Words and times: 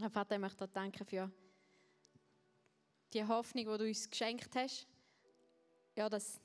Herr 0.00 0.10
Vater, 0.10 0.36
ich 0.36 0.40
möchte 0.40 0.64
dir 0.64 0.72
danken 0.72 1.04
für 1.04 1.28
die 3.12 3.24
Hoffnung, 3.24 3.64
die 3.64 3.78
du 3.78 3.84
uns 3.84 4.08
geschenkt 4.08 4.54
hast. 4.54 4.86
Ja, 5.96 6.08
dass 6.08 6.40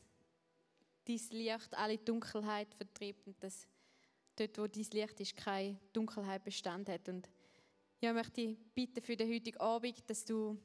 dein 1.06 1.20
Licht 1.30 1.78
alle 1.78 2.00
Dunkelheit 2.00 2.74
vertreibt 2.74 3.28
und 3.28 3.44
dass 3.44 3.68
dort, 4.36 4.58
wo 4.58 4.66
dein 4.66 4.88
Licht 4.92 5.20
ist, 5.20 5.36
keine 5.36 5.80
Dunkelheit 5.94 6.44
Bestand 6.44 6.90
hat. 6.90 7.08
Und 7.08 7.30
ja, 8.02 8.10
ich 8.10 8.16
möchte 8.16 8.42
dich 8.42 8.58
bitten 8.74 9.04
für 9.04 9.16
den 9.16 9.32
heutigen 9.32 9.60
Abend, 9.60 10.10
dass 10.10 10.26
du 10.26 10.58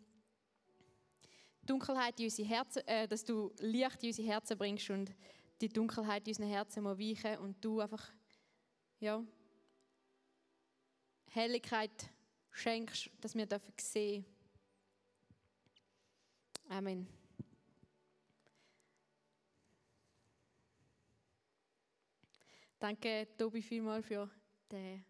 Dunkelheit 1.60 2.18
in 2.18 2.24
unsere 2.24 2.48
Herzen, 2.48 2.86
äh, 2.86 3.06
dass 3.06 3.22
du 3.22 3.52
Licht 3.58 4.02
in 4.02 4.08
unsere 4.08 4.28
Herzen 4.28 4.56
bringst 4.56 4.88
und 4.88 5.14
die 5.60 5.68
Dunkelheit 5.68 6.26
in 6.26 6.30
unseren 6.30 6.48
Herzen 6.48 6.82
mal 6.82 6.98
weichen 6.98 7.36
und 7.36 7.62
du 7.62 7.80
einfach, 7.80 8.10
ja, 8.98 9.22
Helligkeit 11.26 12.10
schenkst, 12.58 13.10
dass 13.20 13.34
wir 13.34 13.46
dürfen 13.46 13.72
sehen. 13.80 14.24
Amen. 16.68 17.06
Danke, 22.78 23.26
Tobi, 23.36 23.62
vielmals 23.62 24.06
für 24.06 24.30
den 24.70 25.04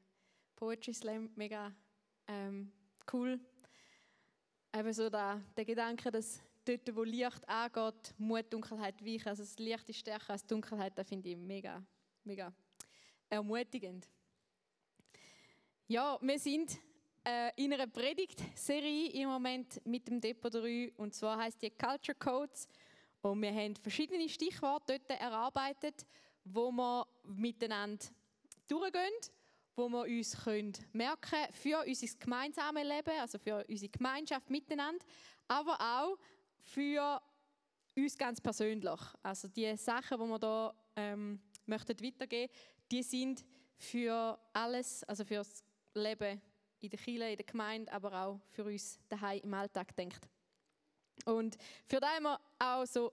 Poetry 0.56 0.94
Slam. 0.94 1.30
Mega 1.36 1.74
ähm, 2.26 2.72
cool. 3.12 3.40
Eben 4.74 4.92
so 4.92 5.10
der, 5.10 5.42
der 5.56 5.64
Gedanke, 5.64 6.10
dass 6.10 6.40
dort, 6.64 6.94
wo 6.94 7.02
Licht 7.02 7.48
angeht, 7.48 8.14
Mut 8.18 8.52
Dunkelheit 8.52 9.04
weichen. 9.04 9.28
Also 9.28 9.42
das 9.42 9.58
Licht 9.58 9.88
ist 9.88 9.98
stärker 9.98 10.32
als 10.32 10.46
Dunkelheit. 10.46 10.96
Das 10.96 11.08
finde 11.08 11.28
ich 11.28 11.36
mega, 11.36 11.84
mega 12.24 12.52
ermutigend. 13.28 14.08
Ja, 15.86 16.18
wir 16.20 16.38
sind 16.38 16.78
in 17.56 17.72
einer 17.72 17.86
Predigtserie 17.86 19.10
im 19.12 19.28
Moment 19.28 19.84
mit 19.86 20.08
dem 20.08 20.20
Depot 20.20 20.52
3 20.52 20.92
und 20.96 21.14
zwar 21.14 21.38
heißt 21.38 21.60
die 21.60 21.70
Culture 21.70 22.16
Codes 22.18 22.68
und 23.22 23.42
wir 23.42 23.52
haben 23.52 23.76
verschiedene 23.76 24.28
Stichworte 24.28 24.98
dort 24.98 25.20
erarbeitet 25.20 26.06
wo 26.52 26.70
wir 26.70 27.06
miteinander 27.24 28.04
durchgehen, 28.66 29.12
wo 29.76 29.88
wir 29.88 30.02
uns 30.02 30.36
können 30.44 30.72
merken 30.92 31.52
für 31.52 31.84
unser 31.86 32.06
gemeinsames 32.18 32.84
Leben, 32.84 33.20
also 33.20 33.38
für 33.38 33.64
unsere 33.68 33.90
Gemeinschaft 33.90 34.50
miteinander, 34.50 35.04
aber 35.46 35.78
auch 35.80 36.18
für 36.60 37.20
uns 37.96 38.16
ganz 38.16 38.40
persönlich. 38.40 39.00
Also 39.22 39.48
die 39.48 39.76
Sachen, 39.76 40.18
die 40.18 40.26
wir 40.26 40.38
da 40.38 40.74
ähm, 40.96 41.40
möchten 41.66 42.00
weitergeben, 42.00 42.52
die 42.90 43.02
sind 43.02 43.44
für 43.76 44.38
alles, 44.52 45.04
also 45.04 45.24
für 45.24 45.36
das 45.36 45.62
Leben 45.94 46.40
in 46.80 46.90
der 46.90 46.98
Kirche, 46.98 47.30
in 47.30 47.36
der 47.36 47.46
Gemeinde, 47.46 47.92
aber 47.92 48.12
auch 48.12 48.40
für 48.50 48.64
uns 48.64 48.98
daheim 49.08 49.40
im 49.42 49.54
Alltag 49.54 49.94
denkt. 49.96 50.28
Und 51.24 51.56
für 51.86 52.00
da 52.00 52.08
haben 52.08 52.24
wir 52.24 52.40
auch 52.58 52.86
so 52.86 53.12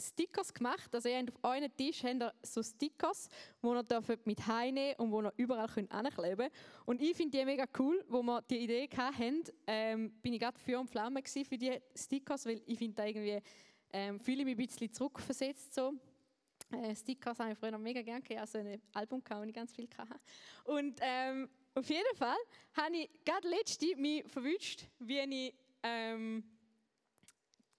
Stickers 0.00 0.52
gemacht. 0.52 0.94
Also 0.94 1.08
ihr 1.08 1.18
habt 1.18 1.30
auf 1.30 1.38
euren 1.42 1.76
Tisch 1.76 2.02
habt 2.02 2.22
ihr 2.22 2.32
so 2.42 2.62
Stickers, 2.62 3.28
die 3.62 3.66
ihr 3.66 4.18
mit 4.24 4.46
heimnehmen 4.46 4.94
und 4.98 5.10
die 5.10 5.26
ihr 5.26 5.32
überall 5.36 5.68
ankleben 5.90 6.36
könnt. 6.36 6.52
Und 6.86 7.00
ich 7.00 7.16
finde 7.16 7.38
die 7.38 7.44
mega 7.44 7.66
cool, 7.78 8.04
wo 8.08 8.22
wir 8.22 8.42
die 8.42 8.58
Idee 8.58 8.88
hatten, 8.96 9.44
ähm, 9.66 10.12
bin 10.22 10.32
ich 10.32 10.40
gerade 10.40 10.58
für 10.58 10.78
und 10.78 10.88
Flamme 10.88 11.22
für 11.24 11.58
die 11.58 11.78
Stickers, 11.94 12.46
weil 12.46 12.62
ich 12.66 12.78
finde 12.78 12.94
da 12.94 13.04
irgendwie, 13.04 13.40
ähm, 13.92 14.20
fühle 14.20 14.44
mich 14.44 14.54
ein 14.54 14.66
bisschen 14.66 14.92
zurückversetzt 14.92 15.74
so. 15.74 15.92
Äh, 16.72 16.94
Stickers 16.94 17.38
habe 17.38 17.52
ich 17.52 17.58
früher 17.58 17.72
noch 17.72 17.78
mega 17.78 18.00
gerne 18.00 18.22
gehabt, 18.22 18.54
also 18.54 18.58
ein 18.58 18.80
Album, 18.94 19.22
wo 19.28 19.42
ich 19.42 19.54
ganz 19.54 19.72
viel 19.72 19.88
hatte. 19.96 20.20
Und 20.64 21.00
ähm, 21.00 21.48
auf 21.74 21.88
jeden 21.88 22.16
Fall 22.16 22.36
habe 22.74 22.96
ich 22.96 23.10
gerade 23.24 23.48
letzte 23.48 23.96
mich 23.96 24.24
verwünscht, 24.26 24.84
wie 24.98 25.18
ich 25.18 25.54
ähm, 25.82 26.44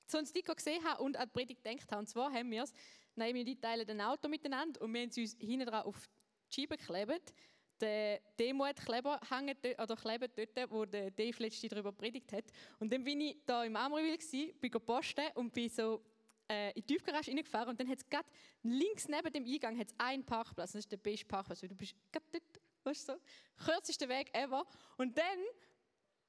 so 0.08 0.24
Sticker 0.26 0.56
gesehen 0.56 0.84
habe 0.84 1.02
und 1.02 1.18
an 1.18 1.28
die 1.28 1.32
Predigt 1.32 1.64
gedacht 1.64 1.92
habe. 1.92 2.00
Und 2.00 2.08
zwar 2.08 2.32
haben 2.32 2.52
wir 2.52 2.64
es, 2.64 2.74
nein, 3.16 3.34
wir 3.36 3.60
teilen 3.60 3.90
ein 3.90 4.02
Auto 4.02 4.28
miteinander 4.28 4.82
und 4.82 4.94
wir 4.94 5.02
haben 5.02 5.10
es 5.10 5.18
uns 5.18 5.36
hinten 5.40 5.66
dran 5.66 5.84
auf 5.84 6.10
die 6.52 6.62
Scheibe 6.62 6.78
geklebt. 6.78 7.34
Der 7.80 8.22
Demut-Kleber 8.40 9.20
hängt 9.28 9.66
oder 9.80 9.96
klebt 9.96 10.38
dort, 10.38 10.72
wo 10.72 10.86
der 10.86 11.10
Dave 11.10 11.42
letzte 11.42 11.68
darüber 11.68 11.92
predigt 11.92 12.32
hat. 12.32 12.46
Und 12.80 12.94
dann 12.94 13.04
bin 13.04 13.22
ich 13.22 13.38
da 13.46 13.64
im 13.64 13.76
Amreville, 13.76 14.54
bin 14.54 14.72
posten 14.72 15.26
und 15.34 15.52
bin 15.52 15.68
so 15.70 16.04
äh, 16.52 16.70
in 16.70 16.74
die 16.76 16.82
Tiefgarage 16.84 17.32
reingefahren 17.32 17.70
und 17.70 17.80
dann 17.80 17.88
hat 17.88 17.98
es 17.98 18.10
gerade 18.10 18.28
links 18.64 19.08
neben 19.08 19.32
dem 19.32 19.46
Eingang 19.46 19.80
hat's 19.80 19.96
einen 19.98 20.26
Parkplatz. 20.26 20.74
Das 20.74 20.82
ist 20.82 20.92
der 20.92 20.98
beste 20.98 21.26
Parkplatz, 21.26 21.62
weil 21.62 21.70
du 21.70 21.76
bist 21.76 21.96
gerade 22.12 22.26
dort, 22.32 22.51
weißt 22.84 23.10
du, 23.10 23.14
so, 23.14 23.66
kürzester 23.66 24.10
Weg 24.10 24.34
ever. 24.34 24.66
Und 24.98 25.18
dann 25.18 25.40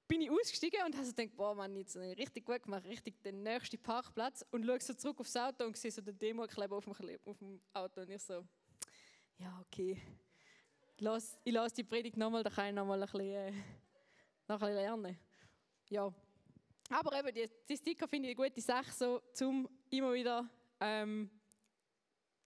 bin 0.09 0.21
ich 0.21 0.31
ausgestiegen 0.31 0.85
und 0.85 0.95
habe 0.95 1.07
so 1.07 1.13
gedacht, 1.13 1.37
boah, 1.37 1.55
Mann, 1.55 1.75
jetzt 1.77 1.97
richtig 1.97 2.45
gut 2.45 2.63
gemacht, 2.63 2.85
richtig 2.85 3.23
den 3.23 3.43
nächsten 3.43 3.83
Parkplatz 3.83 4.45
und 4.51 4.67
schaue 4.67 4.81
so 4.81 4.95
zurück 4.95 5.21
aufs 5.21 5.37
Auto 5.37 5.65
und 5.65 5.77
sehe 5.77 5.91
so 5.91 6.03
den 6.03 6.19
Demo-Kleber 6.19 6.77
auf, 6.77 6.87
auf 6.87 6.99
dem, 6.99 7.61
Auto 7.73 8.03
und 8.03 8.11
ich 8.11 8.23
so, 8.23 8.45
ja, 9.39 9.59
okay, 9.65 10.01
Lass, 10.99 11.37
ich 11.43 11.53
lasse 11.53 11.75
die 11.75 11.83
Predigt 11.83 12.17
nochmal, 12.17 12.45
da 12.45 12.51
kann 12.51 12.69
ich 12.69 12.75
nochmal 12.75 13.03
ein 13.03 13.09
bisschen, 13.11 13.35
äh, 13.35 13.51
noch 14.47 14.55
ein 14.55 14.59
bisschen 14.61 14.75
lernen. 14.75 15.19
Ja. 15.89 16.15
Aber 16.91 17.19
eben, 17.19 17.35
die, 17.35 17.51
die 17.69 17.77
Sticker 17.77 18.07
finde 18.07 18.29
ich 18.29 18.39
eine 18.39 18.49
gute 18.49 18.61
Sache, 18.61 18.93
so, 18.93 19.21
um 19.45 19.69
immer 19.91 20.13
wieder 20.13 20.49
ähm, 20.79 21.29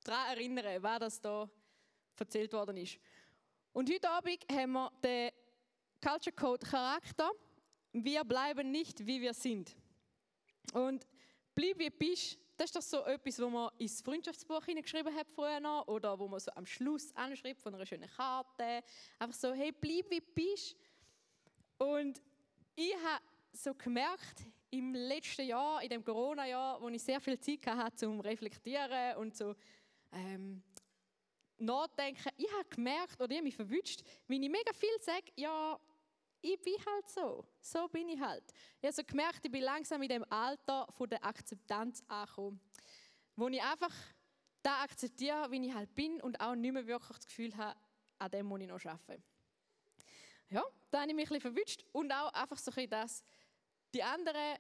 daran 0.05 0.39
erinnern, 0.39 0.83
wer 0.83 0.99
das 0.99 1.21
da 1.21 1.51
erzählt 2.19 2.53
worden 2.55 2.79
ist. 2.79 2.99
Und 3.77 3.91
heute 3.91 4.09
Abend 4.09 4.39
haben 4.51 4.73
wir 4.73 4.91
den 5.05 5.31
Culture 6.01 6.35
Code 6.35 6.67
Charakter 6.67 7.31
wir 7.93 8.25
bleiben 8.25 8.71
nicht, 8.71 9.07
wie 9.07 9.21
wir 9.21 9.35
sind. 9.35 9.77
Und 10.73 11.07
bleib 11.55 11.79
wie 11.79 11.91
bist, 11.91 12.39
das 12.57 12.71
ist 12.71 12.77
doch 12.77 12.81
so 12.81 13.05
etwas, 13.05 13.39
wo 13.39 13.51
man 13.51 13.71
ins 13.77 14.01
Freundschaftsbuch 14.01 14.65
hineingeschrieben 14.65 15.15
hat 15.15 15.29
früher 15.29 15.61
noch, 15.61 15.87
oder 15.89 16.19
wo 16.19 16.27
man 16.27 16.41
so 16.41 16.51
am 16.53 16.65
Schluss 16.65 17.15
anschreibt 17.15 17.61
von 17.61 17.75
einer 17.75 17.85
schönen 17.85 18.09
Karte. 18.09 18.83
Einfach 19.19 19.39
so, 19.39 19.53
hey, 19.53 19.73
bleib 19.79 20.11
wie 20.11 20.23
bist. 20.23 20.75
Und 21.77 22.23
ich 22.77 22.95
habe 22.95 23.23
so 23.53 23.75
gemerkt, 23.75 24.47
im 24.71 24.95
letzten 24.95 25.49
Jahr, 25.49 25.83
in 25.83 25.91
dem 25.91 26.03
Corona-Jahr, 26.03 26.81
wo 26.81 26.89
ich 26.89 27.03
sehr 27.03 27.21
viel 27.21 27.39
Zeit 27.39 27.67
hatte 27.67 27.97
zum 27.97 28.21
Reflektieren 28.21 29.19
und 29.19 29.37
so 29.37 29.55
ähm, 30.13 30.63
nachdenken, 31.59 32.31
ich 32.37 32.53
habe 32.53 32.69
gemerkt 32.69 33.21
oder 33.21 33.31
ich 33.31 33.37
habe 33.37 33.45
mich 33.45 33.57
verwünscht, 33.57 34.03
wenn 34.27 34.43
ich 34.43 34.51
mega 34.51 34.73
viel 34.73 35.01
sage, 35.01 35.33
ja, 35.37 35.79
ich 36.41 36.61
bin 36.61 36.75
halt 36.87 37.09
so. 37.09 37.45
So 37.61 37.89
bin 37.89 38.09
ich 38.09 38.21
halt. 38.21 38.45
Ich 38.81 38.85
habe 38.85 38.93
so 38.93 39.03
gemerkt, 39.05 39.41
ich 39.45 39.51
bin 39.51 39.63
langsam 39.63 40.03
in 40.03 40.09
dem 40.09 40.25
Alter 40.31 40.87
von 40.91 41.09
der 41.09 41.25
Akzeptanz 41.25 42.03
angekommen. 42.09 42.61
Wo 43.35 43.49
ich 43.49 43.63
einfach 43.63 43.93
da 44.63 44.83
akzeptiere, 44.83 45.51
wie 45.51 45.67
ich 45.67 45.75
halt 45.75 45.95
bin 45.95 46.21
und 46.21 46.41
auch 46.41 46.55
nicht 46.55 46.73
mehr 46.73 46.87
wirklich 46.87 47.17
das 47.19 47.27
Gefühl 47.27 47.57
habe, 47.57 47.79
an 48.19 48.31
dem 48.31 48.47
muss 48.47 48.61
ich 48.61 48.67
noch 48.67 48.85
arbeiten. 48.85 49.23
Ja, 50.49 50.65
da 50.91 51.01
habe 51.01 51.11
ich 51.11 51.17
mich 51.17 51.31
ein 51.31 51.39
bisschen 51.39 51.53
verwünscht 51.53 51.85
und 51.93 52.13
auch 52.13 52.33
einfach 52.33 52.59
so 52.59 52.71
ein 52.75 52.89
dass 52.89 53.25
die 53.93 54.03
anderen, 54.03 54.59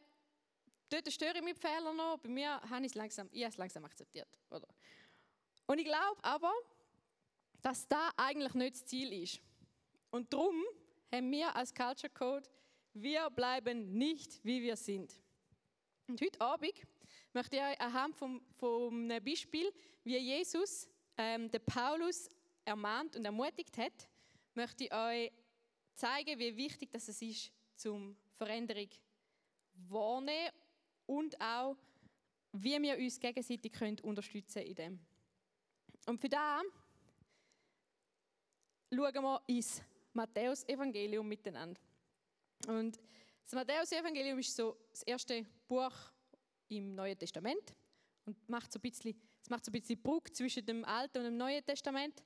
dort 0.88 1.12
störe 1.12 1.38
ich 1.38 1.42
mich 1.42 1.56
Fehler 1.56 1.92
noch, 1.92 2.18
bei 2.18 2.28
mir 2.28 2.60
habe 2.62 2.84
ich 2.84 2.92
es 2.92 2.94
langsam, 2.94 3.28
ich 3.32 3.42
habe 3.42 3.50
es 3.50 3.56
langsam 3.56 3.84
akzeptiert. 3.84 4.28
Oder? 4.50 4.68
Und 5.66 5.78
ich 5.78 5.84
glaube 5.84 6.22
aber, 6.22 6.52
dass 7.62 7.86
da 7.88 8.10
eigentlich 8.16 8.54
nicht 8.54 8.74
das 8.74 8.86
Ziel 8.86 9.12
ist. 9.22 9.40
Und 10.10 10.32
darum 10.32 10.62
haben 11.12 11.30
wir 11.30 11.54
als 11.54 11.74
Culture 11.74 12.12
Code, 12.12 12.48
wir 12.94 13.28
bleiben 13.30 13.92
nicht, 13.92 14.42
wie 14.44 14.62
wir 14.62 14.76
sind. 14.76 15.14
Und 16.08 16.20
heute 16.20 16.40
Abend 16.40 16.72
möchte 17.32 17.56
ich 17.56 17.62
euch 17.62 17.80
anhand 17.80 18.16
vom, 18.16 18.40
vom 18.56 19.08
Beispiel, 19.08 19.72
wie 20.04 20.16
Jesus 20.16 20.88
ähm, 21.16 21.50
den 21.50 21.64
Paulus 21.64 22.28
ermahnt 22.64 23.16
und 23.16 23.24
ermutigt 23.24 23.76
hat, 23.76 24.08
möchte 24.54 24.84
ich 24.84 24.94
euch 24.94 25.32
zeigen, 25.94 26.38
wie 26.38 26.56
wichtig 26.56 26.90
das 26.90 27.08
ist, 27.08 27.52
zum 27.74 28.16
Veränderung 28.36 28.88
wahrnehmen 29.88 30.50
und 31.06 31.40
auch, 31.40 31.76
wie 32.52 32.80
wir 32.80 32.96
uns 32.96 33.20
gegenseitig 33.20 33.72
können 33.72 34.00
unterstützen 34.00 34.62
in 34.62 34.74
dem. 34.74 35.00
Und 36.06 36.20
für 36.20 36.28
das 36.28 36.62
schauen 38.94 39.22
wir 39.22 39.42
ins 39.46 39.82
Matthäus-Evangelium 40.12 41.26
miteinander. 41.28 41.80
Und 42.68 42.98
das 43.44 43.52
Matthäus-Evangelium 43.52 44.38
ist 44.38 44.56
so 44.56 44.76
das 44.90 45.02
erste 45.02 45.46
Buch 45.68 45.92
im 46.68 46.94
Neuen 46.94 47.18
Testament 47.18 47.74
und 48.24 48.48
macht 48.48 48.72
so 48.72 48.78
ein 48.78 48.82
bisschen, 48.82 49.20
es 49.42 49.50
macht 49.50 49.64
so 49.64 49.70
ein 49.70 49.80
bisschen 49.80 50.02
Brücke 50.02 50.32
zwischen 50.32 50.64
dem 50.66 50.84
Alten 50.84 51.18
und 51.18 51.24
dem 51.24 51.36
Neuen 51.36 51.64
Testament. 51.64 52.22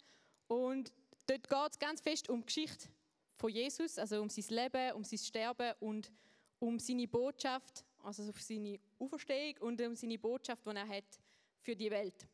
Und 0.47 0.93
dort 1.27 1.49
geht 1.49 1.73
es 1.73 1.79
ganz 1.79 2.01
fest 2.01 2.29
um 2.29 2.41
die 2.41 2.47
Geschichte 2.47 2.89
von 3.37 3.51
Jesus, 3.51 3.99
also 3.99 4.21
um 4.21 4.29
sein 4.29 4.45
Leben, 4.49 4.93
um 4.95 5.05
sein 5.05 5.19
Sterben 5.19 5.75
und 5.81 6.11
um 6.59 6.79
seine 6.79 7.09
Botschaft, 7.09 7.85
also 8.03 8.23
um 8.23 8.33
seine 8.33 8.79
Auferstehung 8.99 9.57
und 9.61 9.81
um 9.81 9.95
seine 9.95 10.19
Botschaft, 10.19 10.65
die 10.65 10.71
er 10.71 10.89
hat 10.89 11.21
für 11.61 11.77
die 11.77 11.91
Welt. 11.91 12.27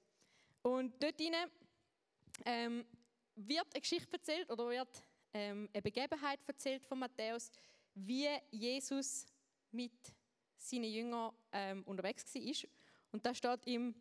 Und 0.63 1.01
dort 1.03 1.21
ähm, 2.45 2.85
wird 3.37 3.67
eine 3.73 3.81
Geschichte 3.81 4.13
erzählt 4.13 4.51
oder 4.51 4.69
wird 4.69 5.03
ähm, 5.33 5.69
eine 5.73 5.83
Begebenheit 5.83 6.41
erzählt 6.47 6.85
von 6.85 6.99
Matthäus, 6.99 7.51
wie 7.95 8.29
Jesus 8.51 9.27
mit 9.71 9.93
seinen 10.57 10.85
Jüngern 10.85 11.33
ähm, 11.53 11.83
unterwegs 11.85 12.35
war. 12.35 12.71
Und 13.13 13.25
da 13.25 13.35
steht 13.35 13.67
im 13.67 13.95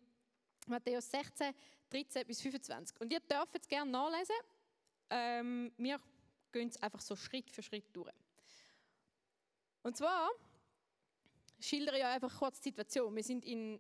Matthäus 0.68 1.10
16, 1.12 1.54
13 1.90 2.26
bis 2.26 2.42
25. 2.42 3.00
Und 3.02 3.12
ihr 3.12 3.20
dürft 3.20 3.56
es 3.60 3.68
gerne 3.68 3.92
nachlesen. 3.92 4.36
Ähm, 5.10 5.72
wir 5.78 6.00
gehen 6.52 6.70
es 6.70 6.82
einfach 6.82 7.02
so 7.02 7.16
Schritt 7.16 7.52
für 7.52 7.62
Schritt 7.62 7.86
durch. 7.94 8.12
Und 9.84 9.96
zwar 9.96 10.32
schildere 11.60 11.98
ich 11.98 12.06
einfach 12.06 12.40
kurz 12.40 12.60
die 12.60 12.70
Situation. 12.70 13.16
Wir 13.16 13.24
sind 13.24 13.46
in, 13.46 13.80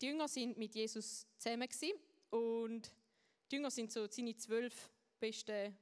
die 0.00 0.06
Jünger 0.06 0.28
sind 0.28 0.56
mit 0.56 0.74
Jesus 0.74 1.26
zusammen 1.36 1.68
und 2.30 2.92
die 3.50 3.56
Jünger 3.56 3.70
sind 3.70 3.90
so 3.90 4.06
seine 4.06 4.36
zwölf 4.36 4.90
besten 5.18 5.76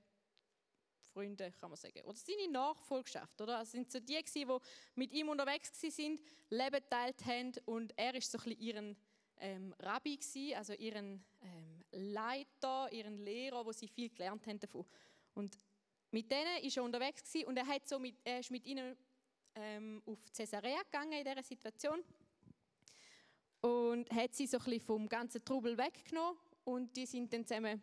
Freunde, 1.13 1.53
kann 1.61 1.71
man 1.71 1.77
sagen. 1.77 2.01
Oder 2.05 2.17
seine 2.17 2.49
Nachfolgschaft, 2.51 3.41
oder? 3.41 3.59
Also 3.59 3.73
sind 3.73 3.91
so 3.91 4.01
die, 4.01 4.23
die 4.23 4.47
mit 4.95 5.13
ihm 5.13 5.29
unterwegs 5.29 5.71
waren, 5.83 6.19
Leben 6.51 6.81
geteilt 6.81 7.25
haben 7.27 7.53
und 7.67 7.93
er 7.97 8.15
ist 8.15 8.31
so 8.31 8.39
ein 8.39 8.45
bisschen 8.45 8.61
ihren 8.61 8.97
ähm, 9.39 9.75
Rabbi 9.81 10.17
gewesen, 10.17 10.57
also 10.57 10.73
ihren 10.75 11.25
ähm, 11.43 11.85
Leiter, 11.93 12.91
ihren 12.93 13.19
Lehrer, 13.19 13.65
wo 13.65 13.73
sie 13.73 13.89
viel 13.89 14.11
gelernt 14.11 14.47
haben 14.47 14.61
davon. 14.61 14.85
Und 15.35 15.57
mit 16.11 16.31
denen 16.31 16.63
ist 16.63 16.77
er 16.77 16.83
unterwegs 16.83 17.23
gewesen 17.23 17.49
und 17.49 17.57
er, 17.57 17.67
hat 17.67 17.87
so 17.87 17.99
mit, 17.99 18.17
er 18.25 18.41
ist 18.41 18.51
mit 18.51 18.67
ihnen 18.67 18.97
ähm, 19.55 20.03
auf 20.07 20.19
Caesarea 20.35 20.83
gegangen 20.83 21.13
in 21.13 21.25
dieser 21.25 21.43
Situation 21.43 22.03
und 23.61 24.11
hat 24.11 24.35
sie 24.35 24.47
so 24.47 24.59
ein 24.59 24.65
bisschen 24.65 24.81
vom 24.81 25.09
ganzen 25.09 25.45
Trubel 25.45 25.77
weggenommen 25.77 26.39
und 26.69 26.95
die 26.95 27.07
sind 27.07 27.33
dann 27.33 27.47
zusammen 27.47 27.83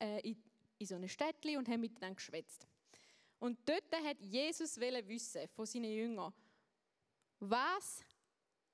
äh, 0.00 0.20
in, 0.26 0.42
in 0.78 0.86
so 0.86 0.94
einem 0.94 1.08
Städtchen 1.08 1.58
und 1.58 1.68
haben 1.68 1.80
miteinander 1.80 2.14
geschwätzt. 2.14 2.66
Und 3.38 3.58
dort 3.68 3.92
hat 4.02 4.18
Jesus 4.18 4.78
wissen 4.80 5.46
von 5.48 5.66
seinen 5.66 5.92
Jüngern, 5.92 6.32
was 7.38 8.02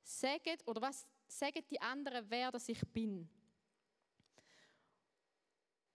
sagen 0.04 0.56
oder 0.66 0.82
was 0.82 1.04
sagen 1.26 1.64
die 1.68 1.80
anderen, 1.80 2.30
wer 2.30 2.52
das 2.52 2.68
ich 2.68 2.80
bin. 2.92 3.28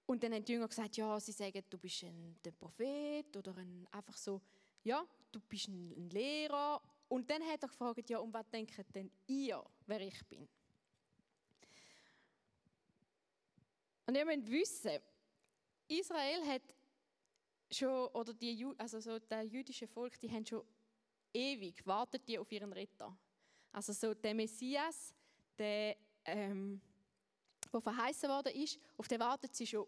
Und 0.06 0.22
dann 0.22 0.34
haben 0.34 0.44
die 0.44 0.52
Jünger 0.52 0.68
gesagt, 0.68 0.98
ja, 0.98 1.18
sie 1.18 1.32
sagen, 1.32 1.64
du 1.70 1.78
bist 1.78 2.04
ein, 2.04 2.38
ein 2.46 2.54
Prophet 2.56 3.38
oder 3.38 3.56
ein, 3.56 3.88
einfach 3.90 4.18
so, 4.18 4.42
ja, 4.84 5.08
du 5.32 5.40
bist 5.40 5.70
ein, 5.70 5.94
ein 5.96 6.10
Lehrer. 6.10 6.82
Und 7.08 7.30
dann 7.30 7.42
hat 7.44 7.64
er 7.64 7.70
gefragt, 7.70 8.10
ja, 8.10 8.18
um 8.18 8.34
was 8.34 8.50
denkt 8.50 8.76
denn 8.94 9.10
ihr, 9.28 9.64
wer 9.86 10.02
ich 10.02 10.26
bin? 10.28 10.50
Und 14.06 14.16
ihr 14.16 14.26
müsst 14.26 14.52
wissen, 14.52 15.02
Israel 15.88 16.46
hat 16.48 16.62
schon, 17.72 18.08
oder 18.08 18.34
die, 18.34 18.66
also 18.78 19.00
so 19.00 19.20
das 19.20 19.52
jüdische 19.52 19.88
Volk, 19.88 20.20
die 20.20 20.30
haben 20.30 20.46
schon 20.46 20.66
ewig 21.34 21.86
wartet 21.86 22.28
die 22.28 22.38
auf 22.38 22.52
ihren 22.52 22.72
Retter. 22.72 23.18
Also 23.72 23.92
so 23.92 24.14
der 24.14 24.36
Messias, 24.36 25.14
der, 25.58 25.98
ähm, 26.26 26.80
der 27.72 27.82
verheißen 27.82 28.30
worden 28.30 28.54
ist, 28.54 28.80
auf 28.98 29.08
den 29.08 29.20
wartet 29.20 29.56
sie 29.56 29.66
schon 29.66 29.88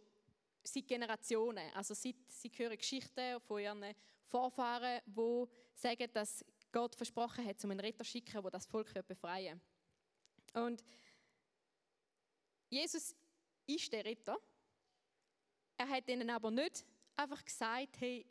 seit 0.63 0.87
Generationen. 0.87 1.71
Also 1.73 1.93
seit, 1.93 2.15
sie 2.27 2.49
hören 2.49 2.77
Geschichten 2.77 3.39
von 3.41 3.61
ihren 3.61 3.95
Vorfahren, 4.25 5.01
die 5.05 5.45
sagen, 5.75 6.09
dass 6.11 6.43
Gott 6.71 6.95
versprochen 6.95 7.45
hat, 7.45 7.63
um 7.63 7.71
einen 7.71 7.79
Retter 7.79 8.03
zu 8.03 8.11
schicken, 8.11 8.41
der 8.41 8.51
das 8.51 8.65
Volk 8.65 8.91
befreien 9.07 9.61
wird. 10.53 10.65
Und 10.65 10.83
Jesus 12.69 13.15
ist 13.65 13.91
der 13.91 14.05
Retter. 14.05 14.37
Er 15.77 15.89
hat 15.89 16.07
ihnen 16.07 16.29
aber 16.29 16.51
nicht 16.51 16.85
einfach 17.15 17.43
gesagt, 17.43 17.99
hey, 17.99 18.25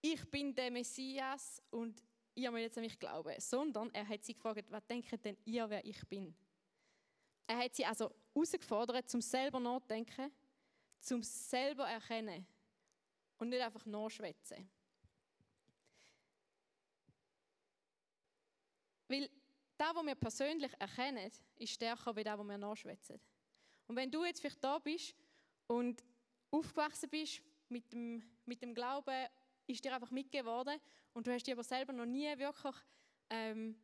ich 0.00 0.30
bin 0.30 0.54
der 0.54 0.70
Messias 0.70 1.62
und 1.70 2.02
ihr 2.34 2.50
müsst 2.50 2.62
jetzt 2.62 2.78
an 2.78 2.84
mich 2.84 2.98
glauben, 2.98 3.34
sondern 3.40 3.92
er 3.94 4.06
hat 4.06 4.24
sie 4.24 4.34
gefragt, 4.34 4.70
was 4.70 4.86
denkt 4.86 5.24
denn 5.24 5.36
ihr, 5.44 5.68
wer 5.68 5.84
ich 5.84 6.06
bin? 6.06 6.34
Er 7.46 7.58
hat 7.58 7.74
sie 7.74 7.84
also 7.84 8.14
herausgefordert, 8.34 9.08
zum 9.08 9.20
selber 9.20 9.60
nachdenken, 9.60 10.30
zum 11.00 11.22
selber 11.22 11.86
erkennen 11.86 12.46
und 13.38 13.48
nicht 13.48 13.62
einfach 13.62 13.84
nachschwätzen. 13.86 14.68
Weil 19.08 19.30
das, 19.76 19.94
was 19.94 20.06
wir 20.06 20.14
persönlich 20.14 20.72
erkennen, 20.78 21.30
ist 21.56 21.72
stärker 21.72 22.14
als 22.14 22.24
das, 22.24 22.38
was 22.38 22.46
wir 22.46 22.58
nachschwätzen. 22.58 23.20
Und 23.86 23.96
wenn 23.96 24.10
du 24.10 24.24
jetzt 24.24 24.40
vielleicht 24.40 24.62
da 24.62 24.78
bist 24.78 25.14
und 25.66 26.02
aufgewachsen 26.50 27.10
bist 27.10 27.42
mit 27.68 27.92
dem, 27.92 28.22
mit 28.46 28.62
dem 28.62 28.74
Glauben, 28.74 29.28
ist 29.66 29.84
dir 29.84 29.94
einfach 29.94 30.10
mitgegeben 30.10 30.46
worden 30.46 30.80
und 31.12 31.26
du 31.26 31.32
hast 31.32 31.46
dich 31.46 31.54
aber 31.54 31.64
selber 31.64 31.92
noch 31.92 32.06
nie 32.06 32.36
wirklich 32.38 32.74
ähm, 33.30 33.76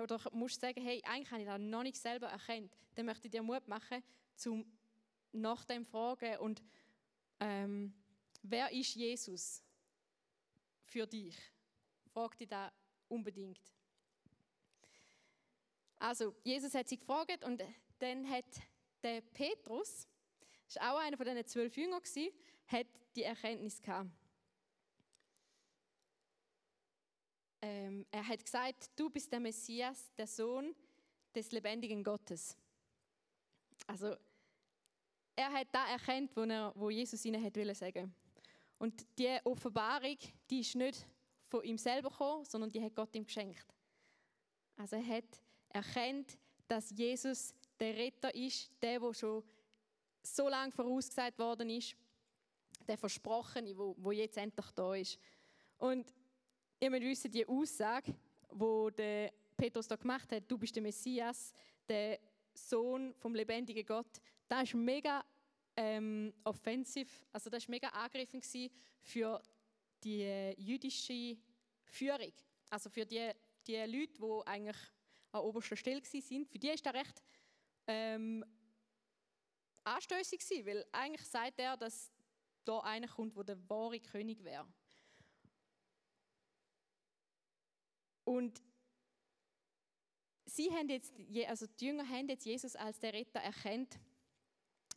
oder 0.00 0.20
musst 0.32 0.60
sagen, 0.60 0.82
hey, 0.82 1.02
eigentlich 1.04 1.30
habe 1.30 1.42
ich 1.42 1.46
das 1.46 1.60
noch 1.60 1.82
nicht 1.82 1.96
selber 1.96 2.28
erkannt, 2.28 2.74
dann 2.94 3.06
möchte 3.06 3.26
ich 3.26 3.30
dir 3.32 3.42
Mut 3.42 3.66
machen, 3.68 4.02
zum 4.36 4.64
nach 5.32 5.64
dem 5.64 5.84
fragen 5.84 6.38
und 6.38 6.62
ähm, 7.40 7.94
wer 8.42 8.70
ist 8.70 8.94
Jesus 8.94 9.62
für 10.84 11.06
dich? 11.06 11.36
Frag 12.12 12.36
dich 12.36 12.48
da 12.48 12.70
unbedingt. 13.08 13.60
Also, 16.02 16.34
Jesus 16.42 16.74
hat 16.74 16.88
sie 16.88 16.98
gefragt 16.98 17.44
und 17.44 17.62
dann 18.00 18.28
hat 18.28 18.44
der 19.04 19.20
Petrus, 19.20 20.08
war 20.74 20.94
auch 20.94 20.98
einer 20.98 21.16
von 21.16 21.24
diesen 21.24 21.46
zwölf 21.46 21.76
Jüngern, 21.76 22.02
hat 22.66 22.88
die 23.14 23.22
Erkenntnis 23.22 23.80
gehabt. 23.80 24.10
Ähm, 27.60 28.04
er 28.10 28.26
hat 28.26 28.44
gesagt, 28.44 28.90
du 28.96 29.10
bist 29.10 29.30
der 29.30 29.38
Messias, 29.38 30.12
der 30.16 30.26
Sohn 30.26 30.74
des 31.36 31.52
lebendigen 31.52 32.02
Gottes. 32.02 32.56
Also, 33.86 34.16
er 35.36 35.52
hat 35.52 35.68
da 35.70 35.86
erkannt, 35.86 36.32
wo, 36.34 36.40
er, 36.40 36.72
wo 36.74 36.90
Jesus 36.90 37.24
ihnen 37.24 37.44
hat 37.44 37.76
sagen 37.76 38.12
Und 38.76 39.06
die 39.16 39.38
Offenbarung, 39.44 40.18
die 40.50 40.58
ist 40.58 40.74
nicht 40.74 41.06
von 41.46 41.62
ihm 41.62 41.78
selber 41.78 42.10
gekommen, 42.10 42.44
sondern 42.44 42.72
die 42.72 42.82
hat 42.82 42.96
Gott 42.96 43.14
ihm 43.14 43.24
geschenkt. 43.24 43.72
Also 44.76 44.96
er 44.96 45.06
hat 45.06 45.40
erkennt, 45.72 46.38
dass 46.68 46.90
Jesus 46.90 47.54
der 47.78 47.96
Retter 47.96 48.34
ist, 48.34 48.70
der, 48.80 49.00
der 49.00 49.14
schon 49.14 49.42
so 50.22 50.48
lange 50.48 50.72
vorausgesagt 50.72 51.38
worden 51.38 51.70
ist, 51.70 51.96
der 52.86 52.96
Versprochene, 52.96 53.76
wo, 53.76 53.94
wo 53.98 54.12
jetzt 54.12 54.36
endlich 54.36 54.70
da 54.72 54.94
ist. 54.94 55.18
Und 55.78 56.12
ihr 56.80 56.90
müsst 56.90 57.02
wissen, 57.02 57.30
die 57.30 57.46
Aussage, 57.46 58.14
wo 58.50 58.90
der 58.90 59.32
Petrus 59.56 59.88
da 59.88 59.96
gemacht 59.96 60.30
hat, 60.32 60.44
du 60.48 60.58
bist 60.58 60.74
der 60.74 60.82
Messias, 60.82 61.52
der 61.88 62.18
Sohn 62.54 63.14
vom 63.14 63.34
lebendigen 63.34 63.84
Gott, 63.84 64.20
das 64.48 64.64
ist 64.64 64.74
mega 64.74 65.24
ähm, 65.76 66.32
offensiv, 66.44 67.26
also 67.32 67.48
das 67.48 67.64
ist 67.64 67.68
mega 67.68 67.88
angreifend 67.88 68.44
für 69.00 69.40
die 70.04 70.22
äh, 70.22 70.54
jüdische 70.60 71.36
Führung, 71.84 72.32
also 72.70 72.90
für 72.90 73.06
die, 73.06 73.30
die 73.66 73.76
Leute, 73.76 74.18
die 74.18 74.46
eigentlich 74.46 74.76
an 75.32 75.40
oberster 75.40 75.76
Stelle 75.76 76.02
sind, 76.04 76.48
für 76.48 76.58
die 76.58 76.68
ist 76.68 76.84
das 76.84 76.94
recht 76.94 77.22
ähm, 77.86 78.44
anstößig 79.84 80.40
gewesen, 80.40 80.66
weil 80.66 80.86
eigentlich 80.92 81.26
sagt 81.26 81.58
er, 81.58 81.76
dass 81.76 82.12
da 82.64 82.80
einer 82.80 83.08
kommt, 83.08 83.36
der 83.36 83.44
der 83.44 83.68
wahre 83.68 83.98
König 83.98 84.44
wäre. 84.44 84.66
Und 88.24 88.62
sie 90.44 90.70
haben 90.70 90.88
jetzt, 90.88 91.12
also 91.48 91.66
die 91.66 91.86
Jünger 91.86 92.08
haben 92.08 92.28
jetzt 92.28 92.44
Jesus 92.44 92.76
als 92.76 93.00
der 93.00 93.12
Retter 93.12 93.40
erkannt 93.40 93.98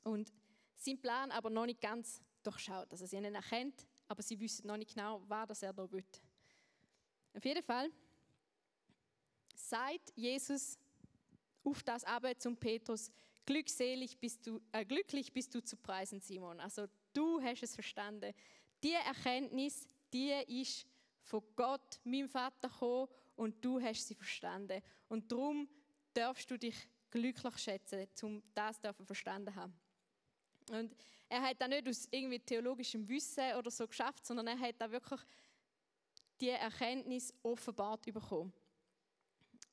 und 0.04 0.32
sein 0.76 1.00
Plan 1.00 1.32
aber 1.32 1.50
noch 1.50 1.66
nicht 1.66 1.82
ganz 1.82 2.22
durchschaut. 2.44 2.92
Also 2.92 3.06
sie 3.06 3.18
haben 3.18 3.26
ihn 3.26 3.36
erkannt, 3.36 3.88
aber 4.08 4.22
sie 4.22 4.40
wissen 4.40 4.68
noch 4.68 4.78
nicht 4.78 4.94
genau, 4.94 5.24
was 5.28 5.64
er 5.64 5.74
da 5.74 5.92
will. 5.92 6.06
Auf 7.34 7.44
jeden 7.44 7.64
Fall 7.64 7.90
sagt 9.70 10.12
Jesus 10.16 10.78
auf 11.64 11.82
das 11.84 12.04
aber 12.04 12.38
zum 12.38 12.56
Petrus, 12.56 13.12
glückselig 13.46 14.18
bist 14.20 14.46
du, 14.46 14.62
äh, 14.72 14.86
glücklich 14.86 15.34
bist 15.34 15.54
du 15.56 15.64
zu 15.64 15.76
preisen, 15.78 16.20
Simon. 16.20 16.60
Also 16.60 16.86
du 17.14 17.42
hast 17.42 17.64
es 17.64 17.74
verstanden. 17.74 18.34
Die 18.84 18.94
Erkenntnis, 18.94 19.88
die 20.14 20.32
ist 20.62 20.86
von 21.24 21.44
Gott, 21.56 22.00
meinem 22.04 22.30
Vater, 22.30 22.70
gekommen 22.70 23.08
und 23.36 23.64
du 23.64 23.82
hast 23.82 24.08
sie 24.08 24.16
verstanden. 24.16 24.82
Und 25.10 25.32
darum 25.32 25.68
darfst 26.14 26.50
du 26.50 26.58
dich 26.58 26.76
glücklich 27.10 27.58
schätzen, 27.58 28.08
um 28.22 28.44
das 28.54 28.80
zu 28.80 29.06
verstanden 29.06 29.56
haben. 29.56 29.74
Und 30.70 30.96
er 31.30 31.42
hat 31.42 31.60
das 31.60 31.70
nicht 31.70 31.88
aus 31.88 32.08
irgendwie 32.12 32.40
theologischem 32.40 33.08
Wissen 33.08 33.56
oder 33.58 33.72
so 33.72 33.88
geschafft, 33.88 34.26
sondern 34.26 34.48
er 34.48 34.60
hat 34.60 34.76
da 34.80 34.90
wirklich 34.90 35.22
die 36.40 36.50
Erkenntnis 36.50 37.34
offenbart 37.42 38.06
bekommen. 38.06 38.54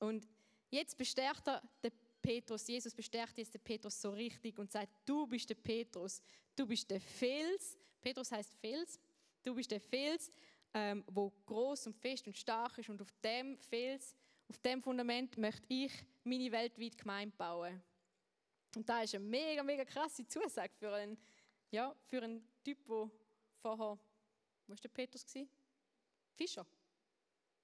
Und 0.02 0.28
jetzt 0.68 0.98
bestärkt 0.98 1.46
er 1.46 1.62
den 1.80 1.92
Petrus, 2.20 2.66
Jesus 2.66 2.92
bestärkt 2.92 3.38
jetzt 3.38 3.54
den 3.54 3.60
Petrus 3.60 4.02
so 4.02 4.10
richtig 4.10 4.58
und 4.58 4.70
sagt, 4.72 4.90
du 5.04 5.28
bist 5.28 5.48
der 5.48 5.54
Petrus, 5.54 6.20
du 6.56 6.66
bist 6.66 6.90
der 6.90 7.00
Fels. 7.00 7.78
Petrus 8.00 8.32
heißt 8.32 8.52
Fels. 8.54 8.98
du 9.44 9.54
bist 9.54 9.70
der 9.70 9.80
Fels, 9.80 10.28
ähm, 10.74 11.04
wo 11.06 11.30
groß 11.46 11.86
und 11.86 11.96
fest 11.96 12.26
und 12.26 12.36
stark 12.36 12.78
ist 12.78 12.88
und 12.88 13.00
auf 13.00 13.12
dem 13.22 13.56
Fels, 13.58 14.16
auf 14.48 14.58
dem 14.58 14.82
Fundament 14.82 15.38
möchte 15.38 15.72
ich 15.72 15.92
meine 16.24 16.50
weltweite 16.50 16.96
Gemeinde 16.96 17.36
bauen. 17.36 17.80
Und 18.74 18.88
da 18.88 19.02
ist 19.02 19.14
eine 19.14 19.24
mega, 19.24 19.62
mega 19.62 19.84
krasse 19.84 20.26
Zusage 20.26 20.74
für 20.74 20.92
einen, 20.94 21.16
ja, 21.70 21.94
für 22.06 22.22
einen 22.22 22.44
Typ, 22.64 22.84
der 22.88 23.08
vorher, 23.60 23.98
wo 24.66 24.72
war 24.72 24.76
der 24.76 24.88
Petrus? 24.88 25.24
Fischer. 26.34 26.66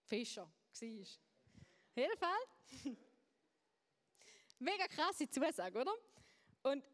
Fischer 0.04 0.48
war. 0.80 1.27
Auf 1.98 2.02
jeden 2.02 2.18
Fall. 2.18 2.96
mega 4.60 4.86
krasse 4.86 5.28
Zusage, 5.28 5.80
oder? 5.80 5.92
Und 6.62 6.84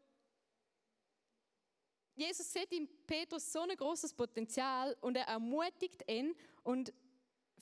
Jesus 2.15 2.51
sieht 2.51 2.71
in 2.71 2.89
Petrus 3.05 3.53
so 3.53 3.61
ein 3.61 3.77
großes 3.77 4.15
Potenzial 4.15 4.97
und 5.01 5.15
er 5.15 5.27
ermutigt 5.27 6.03
ihn 6.09 6.35
und 6.63 6.91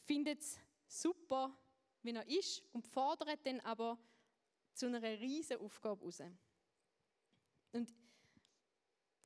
findet 0.06 0.40
es 0.40 0.58
super, 0.88 1.54
wie 2.02 2.12
er 2.12 2.26
ist 2.30 2.64
und 2.72 2.88
fordert 2.88 3.46
dann 3.46 3.60
aber 3.60 4.00
zu 4.74 4.86
einer 4.86 5.02
riesen 5.02 5.58
Aufgabe 5.58 6.02
raus. 6.06 6.22
Und 7.74 7.94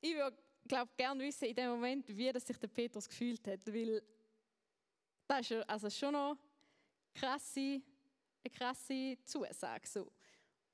ich 0.01 0.15
würde, 0.15 0.35
glaube 0.67 0.91
gerne 0.97 1.23
wissen 1.23 1.45
in 1.45 1.55
dem 1.55 1.69
Moment, 1.69 2.07
wie 2.17 2.31
das 2.31 2.47
sich 2.47 2.57
der 2.57 2.67
Petrus 2.67 3.07
gefühlt 3.07 3.45
hat, 3.47 3.59
weil 3.67 4.01
das 5.27 5.51
ist 5.51 5.69
also 5.69 5.87
schon 5.91 6.13
noch 6.13 6.35
krasse, 7.13 7.79
eine 8.47 8.57
krasse 8.57 9.17
Zusage. 9.23 9.87
So. 9.87 10.11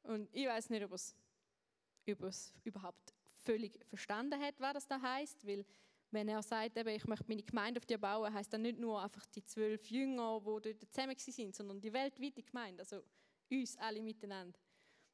Und 0.03 0.30
ich 0.34 0.48
weiß 0.48 0.70
nicht, 0.70 0.84
ob 0.84 0.92
ob 0.92 2.24
es 2.24 2.53
überhaupt 2.63 3.13
völlig 3.38 3.80
verstanden 3.86 4.39
hat, 4.39 4.60
was 4.60 4.74
das 4.74 4.88
da 4.88 5.01
heißt, 5.01 5.46
weil 5.48 5.65
wenn 6.12 6.27
er 6.27 6.44
sagt, 6.44 6.77
eben, 6.77 6.89
ich 6.89 7.06
möchte 7.06 7.25
meine 7.27 7.44
Gemeinde 7.44 7.80
auf 7.80 7.86
dir 7.86 7.98
bauen, 7.98 8.32
heißt 8.32 8.53
das 8.53 8.60
nicht 8.60 8.77
nur 8.77 9.01
einfach 9.01 9.25
die 9.27 9.44
zwölf 9.44 9.89
Jünger, 9.89 10.39
die 10.42 10.74
dort 10.74 10.94
zusammen 10.94 11.18
sind, 11.18 11.56
sondern 11.56 11.82
die 11.82 11.92
weltweite 11.92 12.44
Gemeinde, 12.44 12.82
also 12.82 13.01
uns 13.50 13.77
alle 13.77 14.01
miteinander. 14.01 14.60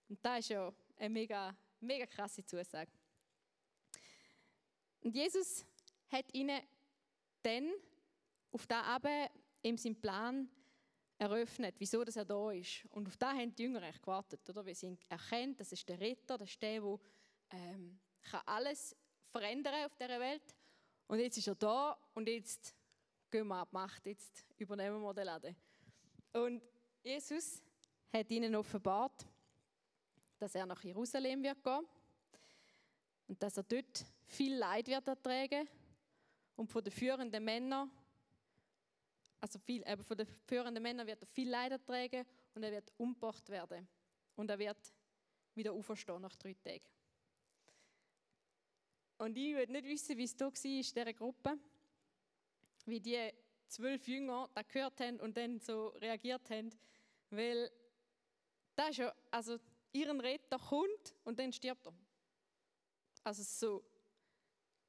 Und 0.09 0.23
das 0.25 0.39
ist 0.39 0.49
ja 0.49 0.73
eine 0.97 1.09
mega, 1.09 1.55
mega 1.79 2.05
krasse 2.05 2.43
Zusage. 2.43 2.91
Und 5.01 5.15
Jesus 5.15 5.65
hat 6.09 6.25
ihnen 6.33 6.59
dann 7.43 7.71
auf 8.51 8.67
da 8.67 8.81
aber 8.81 9.29
in 9.61 9.77
seinem 9.77 9.95
Plan 9.95 10.49
eröffnet, 11.19 11.75
wieso 11.77 12.03
dass 12.03 12.15
er 12.15 12.25
da 12.25 12.51
ist. 12.51 12.85
Und 12.91 13.07
auf 13.07 13.17
da 13.17 13.33
haben 13.33 13.53
die 13.53 13.63
Jünger 13.63 13.83
echt 13.83 14.01
gewartet, 14.01 14.49
oder? 14.49 14.65
Weil 14.65 14.73
sie 14.73 14.97
erkennt, 15.09 15.59
das 15.59 15.71
ist 15.71 15.87
der 15.87 15.99
Retter, 15.99 16.37
das 16.37 16.49
ist 16.49 16.61
der, 16.61 16.79
der 16.79 16.99
ähm, 17.51 17.99
kann 18.21 18.41
alles 18.45 18.95
verändern 19.29 19.85
auf 19.85 19.95
dieser 19.95 20.19
Welt. 20.19 20.55
Und 21.07 21.19
jetzt 21.19 21.37
ist 21.37 21.47
er 21.47 21.55
da 21.55 21.97
und 22.13 22.27
jetzt 22.27 22.73
gehen 23.29 23.47
wir 23.47 23.57
ab 23.57 23.73
Macht, 23.73 24.05
jetzt 24.05 24.45
übernehmen 24.57 25.01
wir 25.01 25.13
den 25.13 25.25
Laden. 25.25 25.55
Und 26.33 26.61
Jesus 27.03 27.61
hat 28.13 28.29
ihnen 28.31 28.55
offenbart, 28.55 29.25
dass 30.37 30.55
er 30.55 30.65
nach 30.65 30.83
Jerusalem 30.83 31.43
wird 31.43 31.61
gehen 31.63 31.85
und 33.27 33.43
dass 33.43 33.57
er 33.57 33.63
dort 33.63 34.05
viel 34.25 34.55
Leid 34.55 34.87
wird 34.87 35.07
ertragen 35.07 35.67
und 36.55 36.67
von 36.67 36.83
den 36.83 36.93
führenden 36.93 37.43
Männern, 37.43 37.91
also 39.39 39.59
viel, 39.59 39.83
eben 39.87 40.03
von 40.03 40.17
den 40.17 40.27
führenden 40.45 40.83
Männern 40.83 41.07
wird 41.07 41.21
er 41.23 41.27
viel 41.27 41.49
Leid 41.49 41.71
ertragen 41.71 42.25
und 42.53 42.63
er 42.63 42.71
wird 42.71 42.91
umgebracht 42.97 43.47
werden 43.49 43.87
und 44.35 44.49
er 44.49 44.59
wird 44.59 44.93
wieder 45.55 45.73
auferstehen 45.73 46.21
nach 46.21 46.35
drei 46.35 46.53
Tagen. 46.53 46.85
Und 49.17 49.37
ich 49.37 49.55
will 49.55 49.67
nicht 49.67 49.85
wissen, 49.85 50.17
wie 50.17 50.23
es 50.23 50.35
da 50.35 50.45
war 50.45 50.65
in 50.65 50.81
dieser 50.81 51.13
Gruppe, 51.13 51.59
wie 52.85 52.99
die 52.99 53.31
zwölf 53.67 54.07
Jünger 54.07 54.49
das 54.53 54.67
gehört 54.67 54.99
haben 55.01 55.19
und 55.19 55.35
dann 55.35 55.59
so 55.59 55.89
reagiert 55.89 56.49
haben, 56.49 56.69
weil 57.29 57.69
das 58.75 58.91
ist 58.91 58.97
ja, 58.97 59.13
also 59.29 59.59
ihren 59.91 60.19
Retter 60.21 60.57
kommt 60.57 61.15
und 61.23 61.37
dann 61.37 61.51
stirbt 61.51 61.85
er. 61.85 61.93
Also 63.23 63.43
so, 63.43 63.83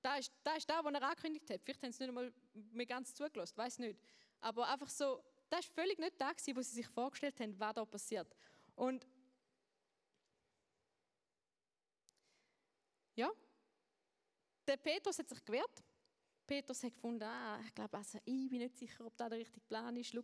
da 0.00 0.16
ist, 0.16 0.32
da 0.42 0.54
ist 0.54 0.68
da, 0.68 0.82
was 0.84 0.94
er 0.94 1.02
angekündigt 1.02 1.50
hat. 1.50 1.60
Vielleicht 1.62 1.82
haben 1.82 1.92
sie 1.92 2.04
nicht 2.04 2.08
einmal 2.08 2.32
mehr 2.72 2.86
ganz 2.86 3.14
zugelassen, 3.14 3.56
weiß 3.56 3.78
nicht. 3.80 3.98
Aber 4.40 4.68
einfach 4.68 4.88
so, 4.88 5.22
das 5.48 5.66
war 5.68 5.74
völlig 5.74 5.98
nicht 5.98 6.20
da, 6.20 6.30
wo 6.54 6.62
sie 6.62 6.74
sich 6.74 6.88
vorgestellt 6.88 7.38
haben, 7.40 7.58
was 7.58 7.74
da 7.74 7.84
passiert. 7.84 8.34
Und 8.74 9.06
ja, 13.14 13.30
der 14.66 14.76
Petrus 14.76 15.18
hat 15.18 15.28
sich 15.28 15.44
gewehrt. 15.44 15.84
Petrus 16.46 16.82
hat 16.82 16.94
gefunden, 16.94 17.24
ah, 17.24 17.60
ich 17.64 17.74
glaube, 17.74 17.96
also, 17.96 18.18
ich 18.24 18.48
bin 18.48 18.58
nicht 18.58 18.76
sicher, 18.76 19.06
ob 19.06 19.16
das 19.16 19.28
der 19.28 19.38
richtige 19.38 19.64
Plan 19.66 19.96
ist. 19.96 20.12
Schau. 20.12 20.22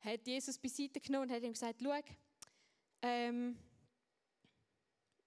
Hat 0.00 0.26
Jesus 0.26 0.58
beiseite 0.58 1.00
genommen 1.00 1.28
und 1.28 1.34
hat 1.34 1.42
ihm 1.42 1.52
gesagt, 1.52 1.80
schau, 1.82 2.00
ähm, 3.02 3.58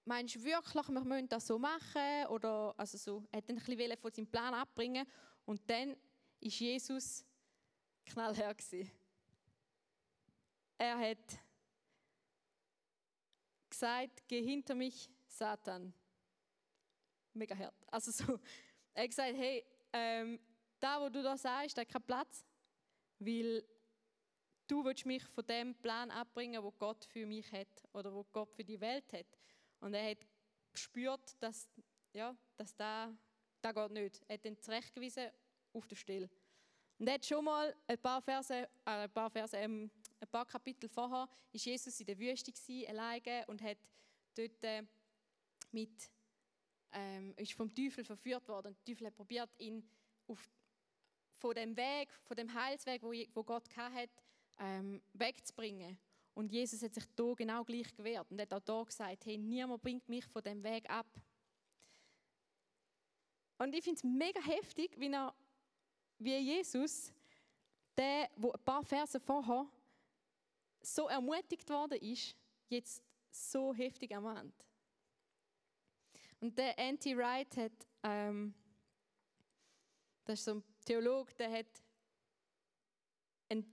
meinst 0.05 0.35
du 0.35 0.43
wirklich, 0.43 0.87
wir 0.87 1.03
müssen 1.03 1.29
das 1.29 1.47
so 1.47 1.59
machen? 1.59 2.27
Oder, 2.29 2.73
also 2.77 2.97
so, 2.97 3.23
er 3.31 3.37
hat 3.37 3.49
dann 3.49 3.57
ein 3.57 3.65
bisschen 3.65 3.97
von 3.97 4.11
seinem 4.11 4.27
Plan 4.27 4.53
abbringen 4.53 5.05
und 5.45 5.69
dann 5.69 5.95
ist 6.39 6.59
Jesus 6.59 7.25
knallhart 8.13 8.57
gewesen. 8.57 8.91
Er 10.77 10.97
hat 10.97 11.39
gesagt, 13.69 14.27
geh 14.27 14.41
hinter 14.41 14.75
mich, 14.75 15.09
Satan 15.27 15.93
mega 17.33 17.55
hart. 17.55 17.75
Also 17.87 18.11
so, 18.11 18.39
er 18.93 19.03
hat 19.03 19.09
gesagt, 19.09 19.33
hey, 19.35 19.65
ähm, 19.93 20.39
da, 20.79 21.01
wo 21.01 21.09
du 21.09 21.21
da 21.21 21.37
sagst, 21.37 21.77
da 21.77 21.85
keinen 21.85 22.03
Platz, 22.03 22.45
weil 23.19 23.63
du 24.67 24.83
willst 24.83 25.05
mich 25.05 25.23
von 25.23 25.45
dem 25.45 25.75
Plan 25.75 26.11
abbringen, 26.11 26.63
wo 26.63 26.71
Gott 26.71 27.05
für 27.05 27.25
mich 27.25 27.51
hat 27.51 27.83
oder 27.93 28.13
wo 28.13 28.23
Gott 28.31 28.53
für 28.53 28.63
die 28.63 28.79
Welt 28.79 29.11
hat. 29.13 29.27
Und 29.79 29.93
er 29.93 30.11
hat 30.11 30.27
gespürt, 30.71 31.35
dass, 31.39 31.67
ja, 32.13 32.35
dass 32.55 32.75
da, 32.75 33.13
da 33.61 33.71
geht 33.71 33.91
nicht. 33.91 34.21
Er 34.27 34.35
hat 34.35 34.45
dann 34.45 34.57
zurechtgewiesen 34.57 35.29
auf 35.73 35.87
der 35.87 35.95
Stelle. 35.95 36.29
Und 37.01 37.07
er 37.07 37.23
schon 37.23 37.43
mal 37.43 37.75
ein 37.87 37.97
paar 37.97 38.21
Verse, 38.21 38.53
äh, 38.53 38.67
ein 38.85 39.09
paar 39.09 39.31
Verse, 39.31 39.57
ähm, 39.57 39.89
ein 40.19 40.27
paar 40.27 40.45
Kapitel 40.45 40.87
vorher, 40.87 41.27
ist 41.51 41.65
Jesus 41.65 41.99
in 41.99 42.05
der 42.05 42.19
Wüste 42.19 42.51
gewesen, 42.51 42.87
alleine 42.89 43.43
und 43.47 43.59
hat 43.59 43.79
dort 44.35 44.63
äh, 44.63 44.83
mit 45.71 46.11
ähm, 46.91 47.33
ist 47.37 47.53
vom 47.53 47.73
Teufel 47.73 48.03
verführt 48.03 48.47
worden. 48.47 48.75
Der 48.75 48.85
Teufel 48.85 49.07
hat 49.07 49.15
probiert, 49.15 49.49
ihn 49.57 49.83
auf, 50.27 50.47
von 51.39 51.55
dem 51.55 51.75
Weg, 51.75 52.13
von 52.21 52.37
dem 52.37 52.53
Heilsweg, 52.53 53.01
wo, 53.01 53.11
wo 53.33 53.43
Gott 53.43 53.75
hat, 53.75 54.11
ähm, 54.59 55.01
wegzubringen. 55.13 55.97
Und 56.35 56.51
Jesus 56.51 56.83
hat 56.83 56.93
sich 56.93 57.05
da 57.15 57.33
genau 57.33 57.63
gleich 57.63 57.95
gewehrt 57.95 58.29
und 58.29 58.39
hat 58.39 58.53
auch 58.53 58.59
da 58.59 58.83
gesagt, 58.83 59.25
hey, 59.25 59.39
niemand 59.39 59.81
bringt 59.81 60.07
mich 60.07 60.27
von 60.27 60.43
dem 60.43 60.61
Weg 60.61 60.87
ab. 60.87 61.07
Und 63.57 63.73
ich 63.73 63.83
finde 63.83 63.97
es 63.97 64.03
mega 64.03 64.39
heftig, 64.39 64.99
wie, 64.99 65.11
er, 65.11 65.33
wie 66.23 66.37
Jesus, 66.37 67.11
der, 67.97 68.29
wo 68.35 68.51
ein 68.51 68.63
paar 68.63 68.83
Verse 68.83 69.19
vorher 69.19 69.67
so 70.81 71.07
ermutigt 71.07 71.69
worden 71.69 71.99
ist, 71.99 72.35
jetzt 72.69 73.03
so 73.29 73.73
heftig 73.73 74.11
ermahnt. 74.11 74.53
Und 76.39 76.57
der 76.57 76.77
Anti 76.77 77.15
Wright 77.15 77.55
hat, 77.57 77.87
ähm, 78.03 78.53
das 80.25 80.39
ist 80.39 80.45
so 80.45 80.55
ein 80.55 80.63
Theologe, 80.85 81.33
der 81.35 81.51
hat 81.51 81.67
ein, 83.49 83.65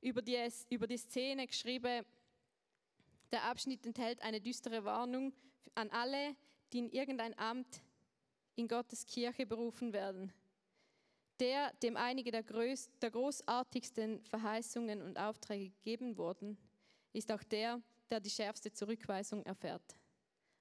über, 0.00 0.22
die, 0.22 0.48
über 0.70 0.86
die 0.86 0.98
Szene 0.98 1.46
geschrieben, 1.46 2.04
der 3.32 3.44
Abschnitt 3.44 3.84
enthält 3.86 4.22
eine 4.22 4.40
düstere 4.40 4.84
Warnung 4.84 5.32
an 5.74 5.90
alle, 5.90 6.36
die 6.72 6.78
in 6.78 6.90
irgendein 6.90 7.38
Amt 7.38 7.82
in 8.54 8.68
Gottes 8.68 9.04
Kirche 9.04 9.46
berufen 9.46 9.92
werden. 9.92 10.32
Der, 11.38 11.72
dem 11.82 11.96
einige 11.96 12.30
der, 12.30 12.42
größ, 12.42 12.90
der 13.00 13.10
großartigsten 13.10 14.24
Verheißungen 14.24 15.02
und 15.02 15.18
Aufträge 15.18 15.70
gegeben 15.70 16.16
wurden, 16.16 16.56
ist 17.12 17.30
auch 17.30 17.42
der, 17.42 17.82
der 18.10 18.20
die 18.20 18.30
schärfste 18.30 18.72
Zurückweisung 18.72 19.44
erfährt. 19.44 19.96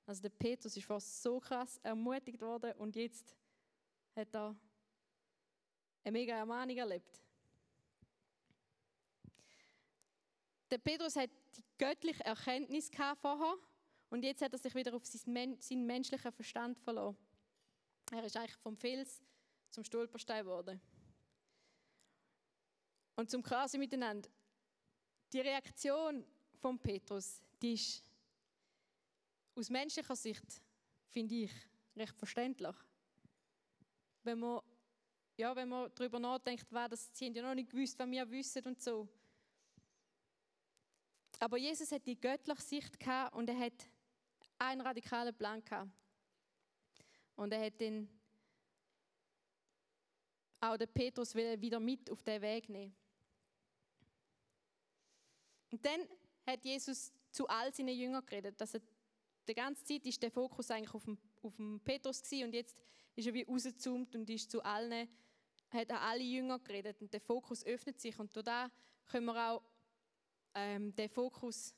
Also 0.06 0.22
der 0.22 0.30
Petrus 0.30 0.76
ist 0.76 0.86
fast 0.86 1.22
so 1.24 1.40
krass 1.40 1.80
ermutigt 1.82 2.42
worden 2.42 2.74
und 2.74 2.96
jetzt 2.96 3.36
hat 4.16 4.34
er 4.36 4.56
eine 6.04 6.12
mega 6.12 6.36
Ermahnung 6.36 6.78
erlebt. 6.78 7.22
Der 10.70 10.78
Petrus 10.78 11.16
hat 11.16 11.30
die 11.56 11.64
göttliche 11.78 12.24
Erkenntnis 12.24 12.92
vorher 13.22 13.56
und 14.10 14.24
jetzt 14.24 14.42
hat 14.42 14.54
er 14.54 14.60
sich 14.60 14.76
wieder 14.76 14.94
auf 14.94 15.06
seinen 15.06 15.86
menschlichen 15.86 16.32
Verstand 16.32 16.78
verloren. 16.80 17.18
Er 18.12 18.24
ist 18.24 18.38
eigentlich 18.38 18.58
vom 18.58 18.78
Fels 18.78 19.22
zum 19.76 19.84
Stolperstein 19.84 20.46
geworden. 20.46 20.82
Und 23.16 23.30
zum 23.30 23.44
Krasen 23.44 23.80
miteinander. 23.80 24.30
Die 25.34 25.42
Reaktion 25.42 26.26
von 26.62 26.80
Petrus, 26.80 27.42
die 27.62 27.74
ist 27.74 28.04
aus 29.54 29.70
menschlicher 29.70 30.16
Sicht 30.16 30.62
finde 31.10 31.36
ich 31.36 31.52
recht 31.96 32.18
verständlich. 32.18 32.76
Wenn 34.24 34.40
man 34.40 34.62
ja, 35.38 35.54
wenn 35.54 35.68
man 35.68 35.92
darüber 35.94 36.20
nachdenkt, 36.20 36.72
war 36.72 36.88
das, 36.88 37.10
sie 37.12 37.26
haben 37.26 37.36
ja 37.36 37.42
noch 37.42 37.56
nicht 37.56 37.70
gewusst, 37.70 38.00
was 38.00 38.10
wir 38.10 38.30
wissen 38.32 38.66
und 38.66 38.82
so. 38.82 39.08
Aber 41.40 41.58
Jesus 41.58 41.92
hat 41.92 42.06
die 42.06 42.18
göttliche 42.18 42.62
Sicht 42.62 42.98
gehabt 42.98 43.36
und 43.36 43.50
er 43.50 43.60
hat 43.60 43.90
einen 44.58 44.80
radikalen 44.80 45.36
Plan 45.36 45.62
gehabt. 45.62 45.92
Und 47.36 47.52
er 47.52 47.66
hat 47.66 47.82
den 47.82 48.10
auch 50.70 50.78
den 50.78 50.88
Petrus 50.88 51.36
wieder 51.36 51.80
mit 51.80 52.10
auf 52.10 52.24
den 52.24 52.42
Weg 52.42 52.70
nehmen. 52.70 52.96
Und 55.72 55.86
dann 55.86 56.08
hat 56.46 56.64
Jesus 56.64 57.12
zu 57.32 57.48
all 57.48 57.74
seinen 57.74 57.98
Jüngern 57.98 58.26
geredet. 58.26 58.60
Dass 58.60 58.76
er, 58.76 58.82
die 59.48 59.54
ganze 59.54 59.84
Zeit 59.84 60.06
ist 60.06 60.22
der 60.22 60.32
Fokus 60.32 60.72
eigentlich 60.72 60.94
auf 60.94 61.04
dem, 61.04 61.18
auf 61.42 61.56
dem 61.58 61.80
Petrus 61.82 62.22
gewesen, 62.22 62.46
und 62.46 62.54
jetzt 62.54 62.78
ist 63.16 63.28
er 63.28 63.34
wie 63.34 63.44
rausgezoomt 63.44 64.16
und 64.16 64.30
ist 64.30 64.50
zu 64.50 64.64
allen, 64.64 65.08
hat 65.70 65.92
an 65.92 65.98
alle 65.98 66.24
Jünger 66.24 66.60
geredet 66.60 67.02
und 67.02 67.12
der 67.12 67.22
Fokus 67.22 67.66
öffnet 67.66 68.00
sich 68.00 68.18
und 68.20 68.36
da 68.46 68.72
können 69.06 69.26
wir 69.26 69.52
auch 69.52 69.62
ähm, 70.54 70.96
den 70.96 71.10
Fokus, 71.10 71.74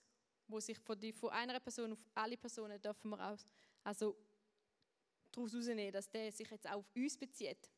wo 0.48 0.60
sich 0.60 0.78
von, 0.80 1.00
die, 1.00 1.12
von 1.12 1.30
einer 1.32 1.60
Person 1.60 1.94
auf 1.94 2.04
alle 2.14 2.38
Personen 2.38 2.82
dürfen 2.82 3.10
wir 3.10 3.32
auch 3.32 3.38
also 3.84 4.16
daraus 5.32 5.52
herausnehmen, 5.52 5.92
dass 5.92 6.10
der 6.10 6.32
sich 6.32 6.50
jetzt 6.50 6.68
auch 6.68 6.78
auf 6.78 6.96
uns 6.96 7.18
bezieht. 7.18 7.70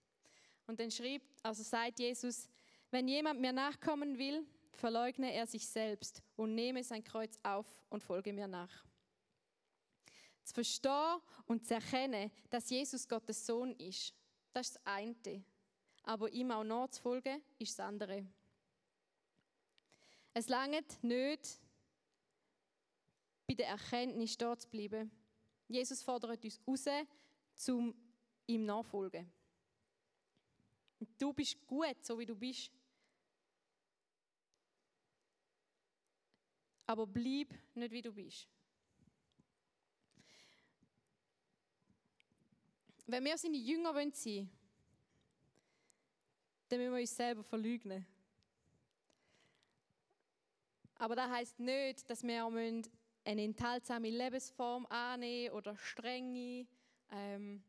Und 0.70 0.80
dann 0.80 0.92
schreibt, 0.92 1.26
also 1.42 1.64
sagt 1.64 1.98
Jesus, 1.98 2.48
wenn 2.92 3.08
jemand 3.08 3.42
mir 3.42 3.52
nachkommen 3.52 4.20
will, 4.20 4.46
verleugne 4.72 5.34
er 5.34 5.48
sich 5.48 5.68
selbst 5.68 6.22
und 6.36 6.54
nehme 6.54 6.84
sein 6.84 7.04
Kreuz 7.04 7.40
auf 7.42 7.66
und 7.90 8.04
folge 8.04 8.32
mir 8.32 8.48
nach. 8.48 8.86
Zu 10.44 10.54
verstehen 10.54 11.18
und 11.48 11.66
zu 11.66 11.74
erkennen, 11.74 12.30
dass 12.52 12.70
Jesus 12.70 13.08
Gottes 13.08 13.44
Sohn 13.44 13.72
ist, 13.80 14.14
das 14.54 14.68
ist 14.68 14.76
das 14.76 14.86
eine. 14.86 15.44
Aber 16.04 16.32
ihm 16.32 16.52
auch 16.52 16.64
nachzufolgen, 16.64 17.42
ist 17.58 17.80
das 17.80 17.88
andere. 17.88 18.28
Es 20.36 20.50
langt 20.50 21.04
nicht, 21.04 21.60
bei 23.48 23.56
der 23.56 23.70
Erkenntnis 23.70 24.34
stehen 24.34 24.60
zu 24.60 24.70
bleiben. 24.70 25.10
Jesus 25.68 26.04
fordert 26.04 26.44
uns 26.44 26.60
raus, 26.68 26.86
zum 27.56 27.96
ihm 28.46 28.66
nachfolgen. 28.66 29.39
Du 31.18 31.34
bist 31.34 31.66
gut, 31.66 32.04
so 32.04 32.18
wie 32.20 32.26
du 32.26 32.36
bist. 32.36 32.72
Aber 36.86 37.06
bleib 37.06 37.54
nicht, 37.76 37.92
wie 37.92 38.02
du 38.02 38.12
bist. 38.12 38.48
Wenn 43.06 43.24
wir 43.24 43.38
seine 43.38 43.58
Jünger 43.58 43.94
sein 43.94 44.12
wollen, 44.12 44.50
dann 46.68 46.80
müssen 46.80 46.94
wir 46.94 47.02
uns 47.02 47.16
selber 47.16 47.44
verleugnen. 47.44 48.06
Aber 50.96 51.16
das 51.16 51.30
heißt 51.30 51.60
nicht, 51.60 52.10
dass 52.10 52.24
wir 52.24 52.46
eine 52.46 53.44
enthaltsame 53.44 54.10
Lebensform 54.10 54.86
annehmen 54.88 55.56
oder 55.56 55.78
strenge, 55.78 56.68
ähm, 57.12 57.64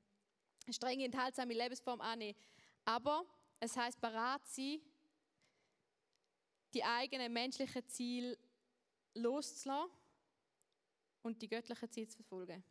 strenge 0.70 1.04
enthaltsame 1.04 1.54
Lebensform 1.54 2.00
annehmen. 2.00 2.36
Aber 2.84 3.24
es 3.58 3.76
heißt 3.76 4.00
bereit 4.00 4.44
sein, 4.46 4.80
die 6.72 6.84
eigenen 6.84 7.32
menschlichen 7.32 7.86
Ziele 7.88 8.38
loszulassen 9.14 9.90
und 11.22 11.40
die 11.42 11.48
göttlichen 11.48 11.90
Ziele 11.90 12.08
zu 12.08 12.16
verfolgen. 12.16 12.62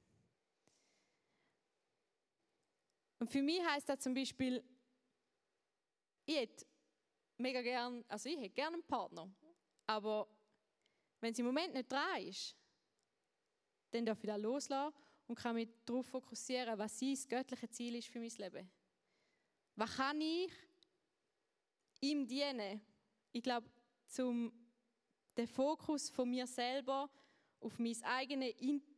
Und 3.19 3.29
für 3.29 3.41
mich 3.41 3.61
heißt 3.61 3.89
das 3.89 3.99
zum 3.99 4.13
Beispiel, 4.13 4.63
ich 6.25 6.37
hätte 6.37 6.65
mega 7.37 7.61
gern, 7.61 8.05
also 8.07 8.29
ich 8.29 8.37
hätte 8.37 8.49
gerne 8.49 8.75
einen 8.75 8.87
Partner, 8.87 9.29
aber 9.85 10.27
wenn 11.19 11.33
es 11.33 11.39
im 11.39 11.45
Moment 11.45 11.73
nicht 11.73 11.91
dran 11.91 12.21
ist, 12.21 12.55
dann 13.91 14.05
darf 14.05 14.23
ich 14.23 14.29
das 14.29 14.41
loslassen 14.41 14.95
und 15.27 15.35
kann 15.35 15.55
mich 15.55 15.69
darauf 15.85 16.05
fokussieren, 16.05 16.77
was 16.77 16.97
sein 16.97 17.17
göttliche 17.27 17.69
Ziel 17.69 17.95
ist 17.95 18.07
für 18.07 18.19
mein 18.19 18.29
Leben. 18.29 18.71
Was 19.79 19.95
kann 19.95 20.19
ich 20.19 20.51
ihm 22.01 22.27
dienen? 22.27 22.81
Ich 23.31 23.41
glaube, 23.41 23.65
zum 24.07 24.51
den 25.37 25.47
Fokus 25.47 26.09
von 26.09 26.29
mir 26.29 26.45
selber 26.45 27.09
auf 27.61 27.79
mein 27.79 27.95
eigenes, 28.03 28.55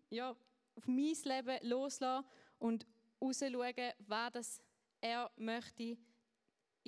ja, 0.10 0.32
auf 0.32 0.88
mein 0.88 1.13
Leben 1.24 1.70
loslassen 1.70 2.28
und 2.58 2.88
rausschauen, 3.22 3.94
was 4.00 4.32
das 4.32 4.62
er 5.00 5.32
möchte 5.36 5.84
in 5.84 6.00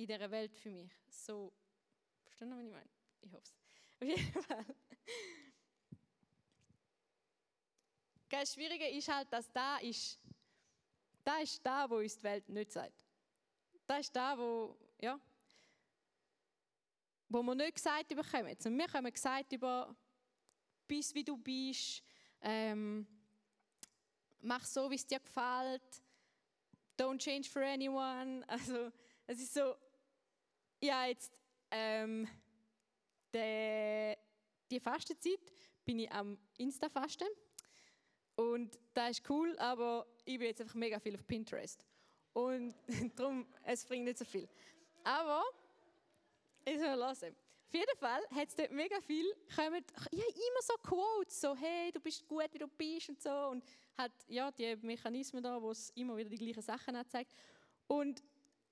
dieser 0.08 0.28
Welt 0.28 0.56
für 0.56 0.72
mich. 0.72 0.90
So, 1.08 1.52
verstehen 2.24 2.50
Sie, 2.50 2.56
was 2.56 2.64
ich 2.64 2.72
meine? 2.72 2.90
Ich 3.20 3.32
hoffe 3.32 3.44
es. 3.44 3.54
Auf 4.00 4.08
jeden 4.08 4.42
Fall. 4.42 4.76
Das 8.28 8.54
Schwierige 8.54 8.88
ist 8.88 9.06
halt, 9.06 9.32
dass 9.32 9.52
da 9.52 9.76
ist, 9.76 10.18
da 11.22 11.38
ist 11.38 11.64
da, 11.64 11.88
wo 11.88 11.98
uns 11.98 12.16
die 12.16 12.24
Welt 12.24 12.48
nicht 12.48 12.72
sagt. 12.72 13.03
Das 13.86 14.00
ist 14.00 14.16
da, 14.16 14.38
wo, 14.38 14.76
ja, 15.00 15.20
wo 17.28 17.42
wir 17.42 17.54
nicht 17.54 17.74
gesagt 17.74 18.08
bekommen. 18.08 18.56
Und 18.64 18.78
wir 18.78 18.92
haben 18.92 19.12
gesagt 19.12 19.52
über, 19.52 19.94
bist 20.86 21.14
wie 21.14 21.24
du 21.24 21.36
bist, 21.36 22.02
ähm, 22.40 23.06
mach 24.40 24.64
so, 24.64 24.90
wie 24.90 24.94
es 24.94 25.06
dir 25.06 25.20
gefällt, 25.20 26.02
don't 26.98 27.18
change 27.18 27.48
for 27.48 27.62
anyone. 27.62 28.44
Also, 28.48 28.90
es 29.26 29.40
ist 29.40 29.54
so, 29.54 29.74
ja, 30.80 31.06
jetzt, 31.06 31.40
ähm, 31.70 32.28
de, 33.32 34.16
die 34.70 34.80
Fastenzeit 34.80 35.52
bin 35.84 35.98
ich 35.98 36.12
am 36.12 36.38
Insta-Fasten. 36.58 37.28
Und 38.36 38.78
das 38.92 39.18
ist 39.18 39.30
cool, 39.30 39.56
aber 39.58 40.06
ich 40.24 40.38
bin 40.38 40.48
jetzt 40.48 40.60
einfach 40.60 40.74
mega 40.74 40.98
viel 40.98 41.14
auf 41.14 41.26
Pinterest. 41.26 41.84
Und 42.34 42.74
darum, 43.16 43.46
es 43.62 43.84
bringt 43.86 44.04
nicht 44.04 44.18
so 44.18 44.24
viel. 44.24 44.48
Aber, 45.02 45.42
ich 46.64 46.78
soll 46.78 46.94
lassen. 46.94 47.34
Auf 47.66 47.74
jeden 47.74 47.98
Fall 47.98 48.20
hat 48.30 48.48
es 48.48 48.54
dort 48.54 48.70
mega 48.70 49.00
viel, 49.00 49.26
kommen, 49.54 49.84
ja, 50.12 50.24
immer 50.24 50.62
so 50.62 50.74
Quotes, 50.74 51.40
so, 51.40 51.56
hey, 51.56 51.90
du 51.90 52.00
bist 52.00 52.26
gut, 52.28 52.48
wie 52.52 52.58
du 52.58 52.68
bist 52.68 53.08
und 53.08 53.20
so. 53.20 53.48
Und 53.48 53.64
hat, 53.96 54.12
ja, 54.28 54.50
die 54.50 54.76
Mechanismen 54.76 55.42
da, 55.42 55.60
wo 55.60 55.70
es 55.70 55.90
immer 55.90 56.16
wieder 56.16 56.30
die 56.30 56.38
gleichen 56.38 56.62
Sachen 56.62 56.94
anzeigt. 56.94 57.32
Und 57.86 58.22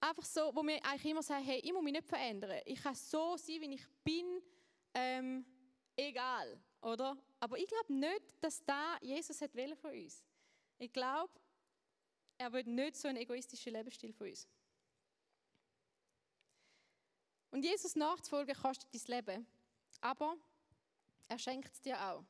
einfach 0.01 0.25
so, 0.25 0.55
wo 0.55 0.63
wir 0.63 0.85
eigentlich 0.85 1.11
immer 1.11 1.23
sagen, 1.23 1.45
hey, 1.45 1.61
ich 1.65 1.73
muss 1.73 1.83
mich 1.83 1.95
nicht 1.95 2.07
verändern. 2.07 2.61
Ich 2.65 2.83
kann 2.83 2.95
so 2.95 3.37
sein, 3.37 3.61
wie 3.61 3.75
ich 3.75 3.87
bin, 4.05 4.41
ähm, 4.95 5.45
egal, 5.97 6.61
oder? 6.81 7.17
Aber 7.41 7.59
ich 7.59 7.67
glaube 7.67 7.93
nicht, 7.93 8.23
dass 8.41 8.65
da 8.65 8.99
Jesus 9.01 9.41
hat 9.41 9.51
von 9.81 9.91
uns. 9.91 10.25
Ich 10.79 10.93
glaube, 10.93 11.33
er 12.43 12.53
will 12.53 12.65
nicht 12.65 12.97
so 12.97 13.09
einen 13.09 13.19
egoistischen 13.19 13.73
Lebensstil 13.73 14.13
von 14.13 14.29
uns. 14.29 14.49
Und 17.51 17.63
Jesus 17.65 17.95
nachzufolgen 17.95 18.57
kostet 18.57 18.93
dein 18.93 19.17
Leben. 19.17 19.47
Aber 20.01 20.37
er 21.29 21.39
schenkt 21.39 21.73
es 21.73 21.81
dir 21.81 22.01
auch. 22.03 22.25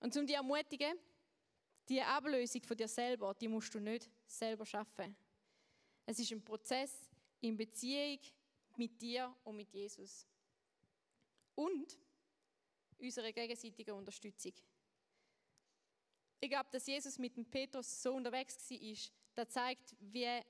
Und 0.00 0.16
um 0.16 0.26
dich 0.26 0.36
ermutigen, 0.36 0.98
die 1.88 2.02
Ablösung 2.02 2.62
von 2.64 2.76
dir 2.76 2.88
selber, 2.88 3.34
die 3.34 3.48
musst 3.48 3.72
du 3.74 3.78
nicht 3.78 4.10
selber 4.26 4.66
schaffen. 4.66 5.16
Es 6.04 6.18
ist 6.18 6.32
ein 6.32 6.44
Prozess 6.44 7.08
in 7.40 7.56
Beziehung 7.56 8.18
mit 8.76 9.00
dir 9.00 9.34
und 9.44 9.56
mit 9.56 9.72
Jesus. 9.72 10.26
Und 11.54 11.98
unsere 12.98 13.32
gegenseitige 13.32 13.94
Unterstützung. 13.94 14.52
Ich 16.40 16.50
glaube, 16.50 16.68
dass 16.70 16.86
Jesus 16.86 17.18
mit 17.18 17.36
dem 17.36 17.44
Petrus 17.44 18.02
so 18.02 18.14
unterwegs 18.14 18.70
war, 18.70 19.12
das 19.34 19.48
zeigt, 19.48 19.96
wie, 20.00 20.40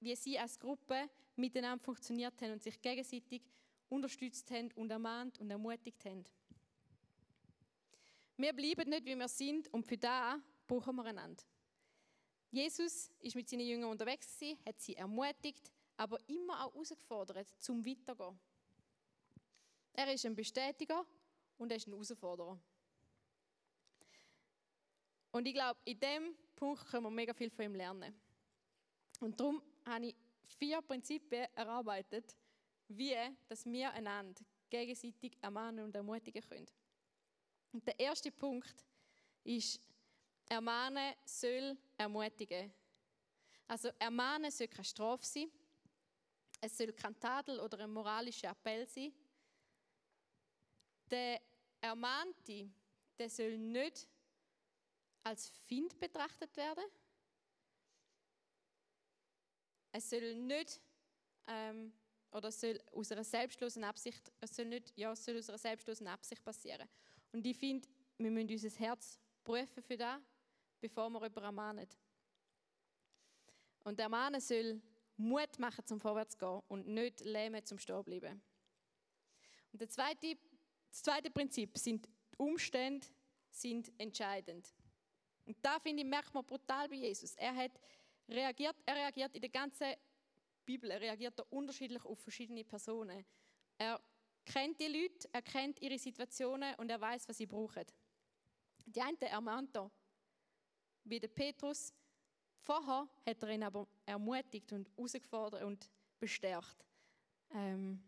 wie 0.00 0.16
sie 0.16 0.38
als 0.38 0.58
Gruppe 0.58 1.08
miteinander 1.36 1.82
funktioniert 1.82 2.40
haben 2.42 2.52
und 2.52 2.62
sich 2.62 2.80
gegenseitig 2.80 3.42
unterstützt 3.88 4.50
haben 4.50 4.70
und 4.72 4.90
ermahnt 4.90 5.38
und 5.38 5.50
ermutigt 5.50 6.04
haben. 6.04 6.24
Wir 8.36 8.52
bleiben 8.52 8.90
nicht, 8.90 9.06
wie 9.06 9.16
wir 9.16 9.28
sind 9.28 9.72
und 9.72 9.86
für 9.86 9.96
da 9.96 10.38
brauchen 10.66 10.96
wir 10.96 11.04
einander. 11.04 11.42
Jesus 12.50 13.10
ist 13.20 13.34
mit 13.34 13.48
seinen 13.48 13.66
Jüngern 13.66 13.90
unterwegs 13.90 14.40
hat 14.66 14.80
sie 14.80 14.96
ermutigt, 14.96 15.70
aber 15.96 16.18
immer 16.28 16.64
auch 16.64 16.72
herausgefordert, 16.74 17.48
zum 17.58 17.84
Weitergehen. 17.84 18.38
Er 19.92 20.12
ist 20.12 20.26
ein 20.26 20.34
Bestätiger 20.34 21.04
und 21.56 21.70
er 21.70 21.78
ist 21.78 21.86
ein 21.86 21.92
Herausforderer. 21.92 22.60
Und 25.36 25.46
ich 25.46 25.52
glaube, 25.52 25.78
in 25.84 26.00
diesem 26.00 26.34
Punkt 26.54 26.86
können 26.86 27.04
wir 27.04 27.10
mega 27.10 27.34
viel 27.34 27.50
von 27.50 27.66
ihm 27.66 27.74
lernen. 27.74 28.18
Und 29.20 29.38
darum 29.38 29.60
habe 29.84 30.06
ich 30.06 30.14
vier 30.58 30.80
Prinzipien 30.80 31.46
erarbeitet, 31.54 32.34
wie 32.88 33.14
dass 33.46 33.66
wir 33.66 33.92
einander 33.92 34.42
gegenseitig 34.70 35.36
ermahnen 35.42 35.84
und 35.84 35.94
ermutigen 35.94 36.40
können. 36.40 36.66
Und 37.70 37.86
der 37.86 38.00
erste 38.00 38.32
Punkt 38.32 38.82
ist, 39.44 39.78
ermahnen 40.48 41.12
soll 41.26 41.76
ermutigen. 41.98 42.72
Also 43.68 43.90
ermahnen 43.98 44.50
soll 44.50 44.68
keine 44.68 44.84
Strafe 44.84 45.26
sein, 45.26 45.50
Es 46.62 46.78
soll 46.78 46.94
kein 46.94 47.20
Tadel 47.20 47.60
oder 47.60 47.80
ein 47.80 47.92
moralischer 47.92 48.52
Appell 48.52 48.88
sein. 48.88 49.12
Der 51.10 51.42
Ermahnte, 51.82 52.70
der 53.18 53.28
soll 53.28 53.58
nicht 53.58 54.08
als 55.26 55.48
Find 55.48 55.98
betrachtet 55.98 56.56
werden. 56.56 56.84
Es 59.90 60.08
soll 60.08 60.36
nicht 60.36 60.80
ähm, 61.48 61.92
oder 62.30 62.52
soll 62.52 62.80
aus 62.92 63.10
einer 63.10 63.24
selbstlosen 63.24 63.82
Absicht, 63.82 64.30
es 64.40 64.54
soll 64.54 64.66
nicht, 64.66 64.92
ja, 64.96 65.10
es 65.10 65.24
soll 65.24 65.38
aus 65.38 65.48
einer 65.48 65.58
selbstlosen 65.58 66.06
Absicht 66.06 66.44
passieren. 66.44 66.88
Und 67.32 67.44
ich 67.44 67.56
finde, 67.56 67.88
wir 68.18 68.30
müssen 68.30 68.50
unser 68.50 68.70
Herz 68.78 69.18
prüfen 69.42 69.82
für 69.82 69.96
das, 69.96 70.20
bevor 70.80 71.10
wir 71.10 71.18
jemanden 71.18 71.42
ermahnen. 71.42 71.88
Und 73.82 73.98
der 73.98 74.08
Mann 74.08 74.40
soll 74.40 74.80
Mut 75.16 75.58
machen 75.58 75.84
zum 75.86 75.98
Vorwärtsgehen 75.98 76.62
und 76.68 76.86
nicht 76.86 77.20
lähmen 77.22 77.64
zum 77.64 77.78
Stehenbleiben. 77.78 78.40
Und 79.72 79.80
der 79.80 79.88
zweite, 79.88 80.36
das 80.88 81.02
zweite 81.02 81.30
Prinzip 81.30 81.76
sind 81.78 82.06
die 82.06 82.36
Umstände 82.38 83.06
sind 83.50 83.90
entscheidend. 83.98 84.75
Und 85.46 85.56
da 85.62 85.78
finde 85.78 86.02
ich 86.02 86.08
merkt 86.08 86.34
man 86.34 86.44
brutal 86.44 86.88
bei 86.88 86.96
Jesus. 86.96 87.34
Er 87.36 87.54
hat 87.54 87.72
reagiert, 88.28 88.76
er 88.84 88.96
reagiert 88.96 89.34
in 89.34 89.40
der 89.40 89.50
ganzen 89.50 89.94
Bibel, 90.64 90.90
er 90.90 91.00
reagiert 91.00 91.38
da 91.38 91.44
unterschiedlich 91.50 92.04
auf 92.04 92.18
verschiedene 92.18 92.64
Personen. 92.64 93.24
Er 93.78 94.00
kennt 94.44 94.80
die 94.80 94.88
Leute, 94.88 95.28
er 95.32 95.42
kennt 95.42 95.80
ihre 95.80 95.98
Situationen 95.98 96.74
und 96.76 96.90
er 96.90 97.00
weiß, 97.00 97.28
was 97.28 97.36
sie 97.36 97.46
brauchen. 97.46 97.84
Die 98.84 99.00
einen 99.00 99.20
ermahnt 99.20 99.76
er, 99.76 99.90
wie 101.04 101.20
der 101.20 101.28
Petrus. 101.28 101.92
Vorher 102.58 103.08
hat 103.24 103.42
er 103.42 103.48
ihn 103.50 103.62
aber 103.62 103.86
ermutigt 104.04 104.72
und 104.72 104.88
herausgefordert 104.96 105.62
und 105.62 105.88
bestärkt. 106.18 106.84
Ähm 107.52 108.02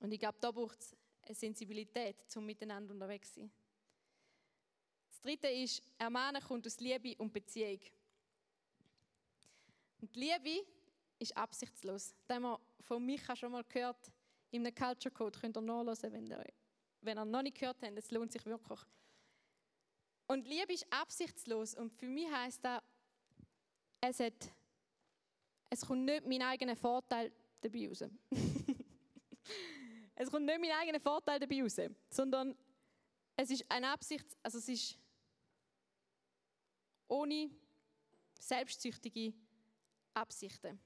und 0.00 0.12
ich 0.12 0.18
glaube, 0.18 0.38
da 0.40 0.50
braucht 0.50 0.80
es 0.80 0.96
eine 1.22 1.34
Sensibilität, 1.34 2.16
zum 2.30 2.46
miteinander 2.46 2.92
unterwegs 2.92 3.32
zu 3.32 3.40
sein. 3.40 3.50
Dritte 5.26 5.48
ist, 5.48 5.82
Ermahnen 5.98 6.40
kommt 6.40 6.64
aus 6.68 6.78
Liebe 6.78 7.16
und 7.18 7.32
Beziehung. 7.32 7.80
Und 10.00 10.14
Liebe 10.14 10.64
ist 11.18 11.36
absichtslos. 11.36 12.14
Das 12.28 12.36
haben 12.36 12.44
wir 12.44 12.60
von 12.78 13.04
Micha 13.04 13.34
schon 13.34 13.50
mal 13.50 13.64
gehört. 13.64 14.12
In 14.52 14.64
einem 14.64 14.72
Culture 14.72 15.12
Code 15.12 15.36
könnt 15.36 15.56
ihr 15.56 15.62
nachlesen, 15.62 16.12
wenn 16.12 16.28
ihr, 16.28 16.44
wenn 17.00 17.18
ihr 17.18 17.24
noch 17.24 17.42
nicht 17.42 17.58
gehört 17.58 17.82
habt. 17.82 17.98
Es 17.98 18.12
lohnt 18.12 18.30
sich 18.30 18.46
wirklich. 18.46 18.78
Und 20.28 20.46
Liebe 20.46 20.72
ist 20.72 20.86
absichtslos. 20.92 21.74
Und 21.74 21.92
für 21.92 22.06
mich 22.06 22.30
heißt 22.30 22.64
das, 22.64 22.80
es, 24.02 24.20
hat, 24.20 24.52
es 25.70 25.80
kommt 25.84 26.04
nicht 26.04 26.24
mein 26.24 26.42
eigener 26.42 26.76
Vorteil 26.76 27.32
dabei 27.60 27.88
raus. 27.88 28.04
es 30.14 30.30
kommt 30.30 30.46
nicht 30.46 30.60
mein 30.60 30.70
eigener 30.70 31.00
Vorteil 31.00 31.40
dabei 31.40 31.62
raus, 31.62 31.80
sondern 32.10 32.56
es 33.34 33.50
ist 33.50 33.68
eine 33.68 33.90
Absicht, 33.90 34.24
also 34.44 34.58
es 34.58 34.68
ist 34.68 34.96
ohne 37.08 37.50
selbstsüchtige 38.38 39.32
Absichten. 40.14 40.78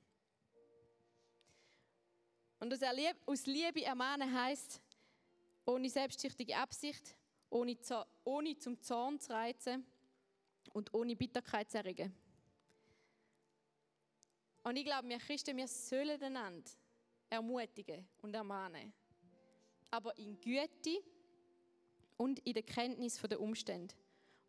Und 2.58 2.72
aus 3.26 3.46
Liebe 3.46 3.82
ermahnen 3.84 4.32
heißt, 4.32 4.80
ohne 5.64 5.88
selbstsüchtige 5.88 6.56
Absicht, 6.56 7.16
ohne, 7.48 7.76
ohne 8.24 8.58
zum 8.58 8.80
Zorn 8.80 9.18
zu 9.18 9.32
reizen 9.32 9.86
und 10.72 10.92
ohne 10.92 11.16
Bitterkeit 11.16 11.70
zu 11.70 11.78
erregen. 11.78 12.14
Und 14.62 14.76
ich 14.76 14.84
glaube, 14.84 15.08
wir 15.08 15.18
Christen, 15.18 15.56
wir 15.56 15.66
sollen 15.66 16.22
einander 16.22 16.70
ermutigen 17.30 18.06
und 18.20 18.34
ermahnen. 18.34 18.92
Aber 19.90 20.16
in 20.18 20.38
Güte 20.40 21.02
und 22.16 22.40
in 22.40 22.52
der 22.52 22.62
Kenntnis 22.62 23.18
der 23.18 23.40
Umstände. 23.40 23.94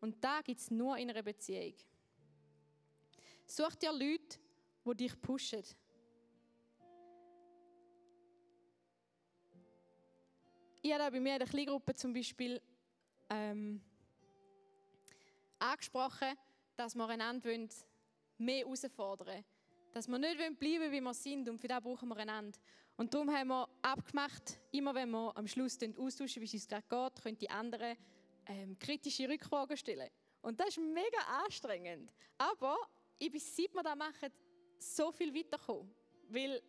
Und 0.02 0.22
da 0.24 0.42
gibt 0.42 0.60
es 0.60 0.72
nur 0.72 0.98
in 0.98 1.10
einer 1.10 1.22
Beziehung. 1.24 1.76
Such 3.46 3.76
dir 3.76 3.92
Leute, 3.92 4.40
die 4.86 4.96
dich 4.96 5.22
pushen. 5.22 5.64
Ich 10.82 10.92
habe 10.92 11.12
bei 11.12 11.20
mir 11.20 11.34
in 11.34 11.40
der 11.40 11.48
Kleingruppe 11.48 11.94
zum 11.94 12.12
Beispiel 12.12 12.60
ähm, 13.30 13.80
angesprochen, 15.60 16.36
dass 16.76 16.96
wir 16.96 17.08
einander 17.08 17.52
mehr 18.40 18.66
herausfordern 18.66 19.28
wollen. 19.28 19.46
Dass 19.94 20.08
wir 20.08 20.18
nicht 20.18 20.38
bleiben 20.38 20.80
wollen, 20.80 20.92
wie 20.92 21.02
wir 21.02 21.14
sind 21.14 21.48
und 21.48 21.60
für 21.60 21.68
das 21.68 21.84
brauchen 21.84 22.10
wir 22.10 22.18
einander. 22.18 22.58
Und 22.98 23.14
darum 23.14 23.30
haben 23.32 23.50
wir 23.50 23.70
abgemacht, 23.84 24.60
immer 24.72 24.96
wenn 24.96 25.12
wir 25.12 25.38
am 25.38 25.48
Schluss 25.48 25.78
austauschen, 25.98 26.42
wie 26.42 26.46
es 26.46 26.54
uns 26.54 26.68
gerade 26.68 26.86
geht, 26.90 27.22
können 27.22 27.38
die 27.38 27.50
anderen 27.50 27.96
ähm, 28.48 28.78
kritische 28.78 29.28
Rückfragen 29.28 29.78
stellen. 29.78 30.10
Und 30.42 30.60
das 30.60 30.70
ist 30.70 30.80
mega 30.80 31.20
anstrengend. 31.44 32.12
Aber 32.38 32.78
ich 33.18 33.32
bin, 33.32 33.40
seit 33.40 33.74
wir 33.74 33.84
das 33.84 33.96
machen, 33.96 34.30
so 34.80 35.12
viel 35.12 35.34
weitergekommen. 35.34 35.94
Weil 36.30 36.62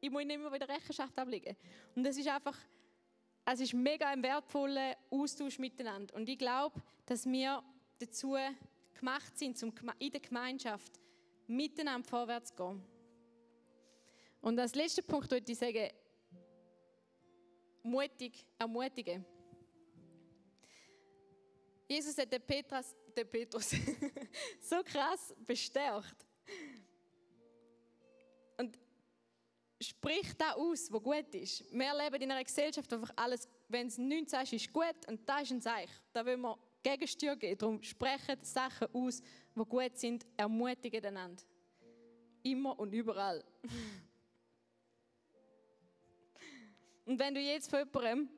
ich 0.00 0.10
muss 0.10 0.24
nicht 0.24 0.38
mehr 0.38 0.52
wieder 0.52 0.68
Rechenschaft 0.68 1.18
ablegen. 1.18 1.56
Und 1.94 2.04
es 2.04 2.18
ist 2.18 2.28
einfach, 2.28 2.58
es 3.46 3.60
ist 3.60 3.72
mega 3.72 4.08
ein 4.08 4.22
wertvoller 4.22 4.96
Austausch 5.10 5.58
miteinander. 5.58 6.14
Und 6.14 6.28
ich 6.28 6.38
glaube, 6.38 6.82
dass 7.06 7.24
wir 7.24 7.62
dazu 7.98 8.36
gemacht 8.92 9.38
sind, 9.38 9.62
um 9.62 9.72
in 9.98 10.10
der 10.10 10.20
Gemeinschaft 10.20 11.00
miteinander 11.46 12.08
vorwärts 12.08 12.50
zu 12.50 12.56
gehen. 12.56 12.82
Und 14.40 14.58
als 14.58 14.74
letzter 14.74 15.02
Punkt 15.02 15.30
würde 15.30 15.50
ich 15.50 15.58
sagen, 15.58 15.88
mutig 17.82 18.46
ermutigen. 18.58 19.24
Jesus 21.86 22.16
hat 22.16 22.32
den 22.32 22.42
Petrus, 22.42 22.94
den 23.16 23.28
Petrus 23.28 23.70
so 24.60 24.82
krass 24.82 25.34
bestärkt. 25.46 26.26
Und 28.56 28.78
spricht 29.80 30.40
da 30.40 30.52
aus, 30.52 30.90
was 30.90 31.02
gut 31.02 31.34
ist. 31.34 31.64
Wir 31.72 31.92
leben 31.94 32.22
in 32.22 32.30
einer 32.30 32.44
Gesellschaft, 32.44 32.90
wo 32.90 32.96
einfach 32.96 33.12
alles, 33.16 33.48
wenn 33.68 33.88
es 33.88 33.98
nichts 33.98 34.32
sagst, 34.32 34.52
ist 34.52 34.72
gut 34.72 34.96
und 35.08 35.28
das 35.28 35.42
ist 35.42 35.50
ein 35.52 35.60
Zeichen. 35.60 35.92
Da 36.12 36.24
will 36.24 36.36
man 36.36 36.56
Gegensteuer 36.82 37.36
geben. 37.36 37.58
Darum 37.58 37.82
sprechen 37.82 38.38
Sachen 38.42 38.88
aus, 38.92 39.20
die 39.54 39.64
gut 39.64 39.98
sind, 39.98 40.24
ermutigen 40.36 41.04
einander. 41.04 41.42
Immer 42.42 42.78
und 42.78 42.92
überall. 42.92 43.44
und 47.06 47.18
wenn 47.18 47.34
du 47.34 47.40
jetzt 47.40 47.70
von 47.70 47.80
jemandem 47.80 48.28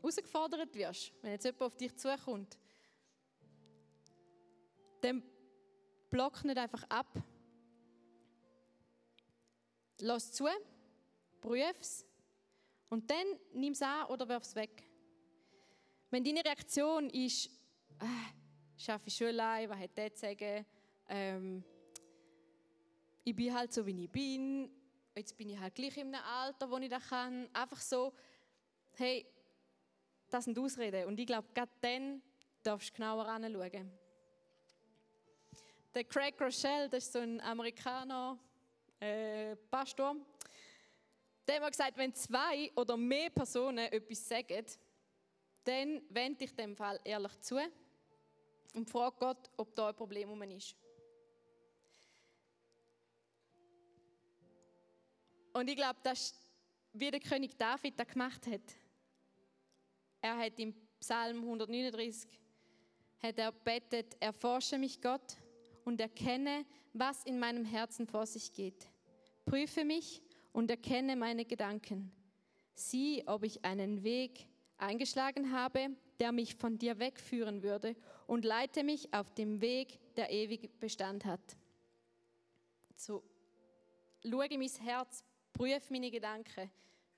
herausgefordert 0.00 0.74
wirst, 0.74 1.12
wenn 1.22 1.32
jetzt 1.32 1.44
jemand 1.44 1.62
auf 1.62 1.76
dich 1.76 1.96
zukommt, 1.96 2.58
dann 5.00 5.22
block 6.08 6.44
nicht 6.44 6.58
einfach 6.58 6.84
ab. 6.88 7.06
Lass 10.00 10.32
zu, 10.32 10.46
prüf 11.40 11.80
es 11.80 12.06
und 12.88 13.10
dann 13.10 13.38
nimm 13.52 13.72
es 13.72 13.82
an 13.82 14.06
oder 14.06 14.28
wirf 14.28 14.42
es 14.42 14.54
weg. 14.54 14.88
Wenn 16.10 16.24
deine 16.24 16.44
Reaktion 16.44 17.08
ist, 17.10 17.46
äh, 18.00 18.04
schaffe 18.76 19.08
ich 19.08 19.14
schon 19.16 19.28
allein, 19.28 19.68
was 19.68 19.78
hat 19.78 19.96
der 19.96 20.14
zu 20.14 20.20
sagen, 20.20 20.66
ähm, 21.08 21.64
ich 23.22 23.36
bin 23.36 23.54
halt 23.54 23.72
so, 23.72 23.86
wie 23.86 24.04
ich 24.04 24.10
bin, 24.10 24.70
jetzt 25.14 25.36
bin 25.36 25.50
ich 25.50 25.58
halt 25.58 25.74
gleich 25.74 25.96
in 25.98 26.14
einem 26.14 26.24
Alter, 26.24 26.70
wo 26.70 26.78
ich 26.78 26.88
das 26.88 27.06
kann, 27.08 27.48
einfach 27.52 27.80
so, 27.80 28.12
hey, 28.96 29.26
das 30.30 30.44
sind 30.44 30.58
Ausreden. 30.58 31.06
Und 31.06 31.18
ich 31.18 31.26
glaube, 31.26 31.48
gerade 31.54 31.72
dann 31.80 32.22
darfst 32.62 32.90
du 32.90 32.94
genauer 32.94 33.26
anschauen. 33.26 33.90
Der 35.94 36.04
Craig 36.04 36.40
Rochelle, 36.40 36.88
das 36.88 37.04
ist 37.04 37.12
so 37.12 37.18
ein 37.18 37.40
Amerikaner, 37.40 38.38
äh, 39.00 39.56
Pastor, 39.70 40.16
der 41.48 41.60
hat 41.60 41.72
gesagt, 41.72 41.96
wenn 41.96 42.14
zwei 42.14 42.70
oder 42.76 42.96
mehr 42.96 43.30
Personen 43.30 43.92
etwas 43.92 44.28
sagen, 44.28 44.64
dann 45.64 46.02
wende 46.08 46.44
ich 46.44 46.54
dem 46.54 46.76
Fall 46.76 47.00
ehrlich 47.04 47.40
zu 47.40 47.58
und 48.74 48.88
frage 48.88 49.16
Gott, 49.18 49.50
ob 49.56 49.74
da 49.74 49.88
ein 49.88 49.96
Problem 49.96 50.42
ist. 50.42 50.76
Und 55.52 55.68
ich 55.68 55.76
glaube, 55.76 55.98
das 56.02 56.20
ist, 56.20 56.36
wie 56.92 57.10
der 57.10 57.20
König 57.20 57.56
David 57.56 57.98
das 57.98 58.06
gemacht 58.06 58.46
hat. 58.46 58.79
Er 60.20 60.36
hat 60.36 60.58
im 60.58 60.74
Psalm 61.00 61.38
139 61.38 62.28
hat 63.22 63.38
er 63.38 63.52
betet, 63.52 64.16
erforsche 64.20 64.78
mich 64.78 65.00
Gott 65.00 65.36
und 65.84 66.00
erkenne, 66.00 66.64
was 66.92 67.24
in 67.24 67.38
meinem 67.38 67.64
Herzen 67.64 68.06
vor 68.06 68.26
sich 68.26 68.52
geht. 68.52 68.88
Prüfe 69.44 69.84
mich 69.84 70.22
und 70.52 70.70
erkenne 70.70 71.16
meine 71.16 71.44
Gedanken. 71.44 72.12
Sieh, 72.74 73.22
ob 73.26 73.44
ich 73.44 73.64
einen 73.64 74.02
Weg 74.02 74.46
eingeschlagen 74.78 75.52
habe, 75.52 75.90
der 76.18 76.32
mich 76.32 76.54
von 76.54 76.78
dir 76.78 76.98
wegführen 76.98 77.62
würde, 77.62 77.94
und 78.26 78.44
leite 78.44 78.84
mich 78.84 79.12
auf 79.12 79.34
dem 79.34 79.60
Weg, 79.60 79.98
der 80.16 80.30
ewig 80.30 80.78
Bestand 80.78 81.24
hat. 81.24 81.40
So, 82.96 83.22
schaue 84.22 84.48
mein 84.56 84.68
Herz, 84.68 85.24
Prüf 85.52 85.90
meine 85.90 86.10
Gedanken, 86.10 86.70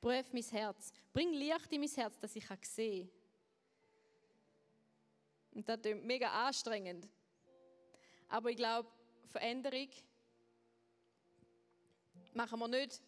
prüf 0.02 0.32
mein 0.32 0.42
Herz, 0.42 0.92
bring 1.12 1.32
Licht 1.32 1.72
in 1.72 1.80
mein 1.80 1.88
Herz, 1.88 2.18
dass 2.18 2.36
ich 2.36 2.44
sehen 2.62 3.08
kann. 3.08 3.18
Und 5.54 5.68
das 5.68 5.78
ist 5.80 6.04
mega 6.04 6.28
anstrengend. 6.46 7.08
Aber 8.28 8.50
ich 8.50 8.56
glaube, 8.56 8.90
Veränderung 9.28 9.88
machen 12.34 12.58
wir 12.58 12.68
nicht, 12.68 13.00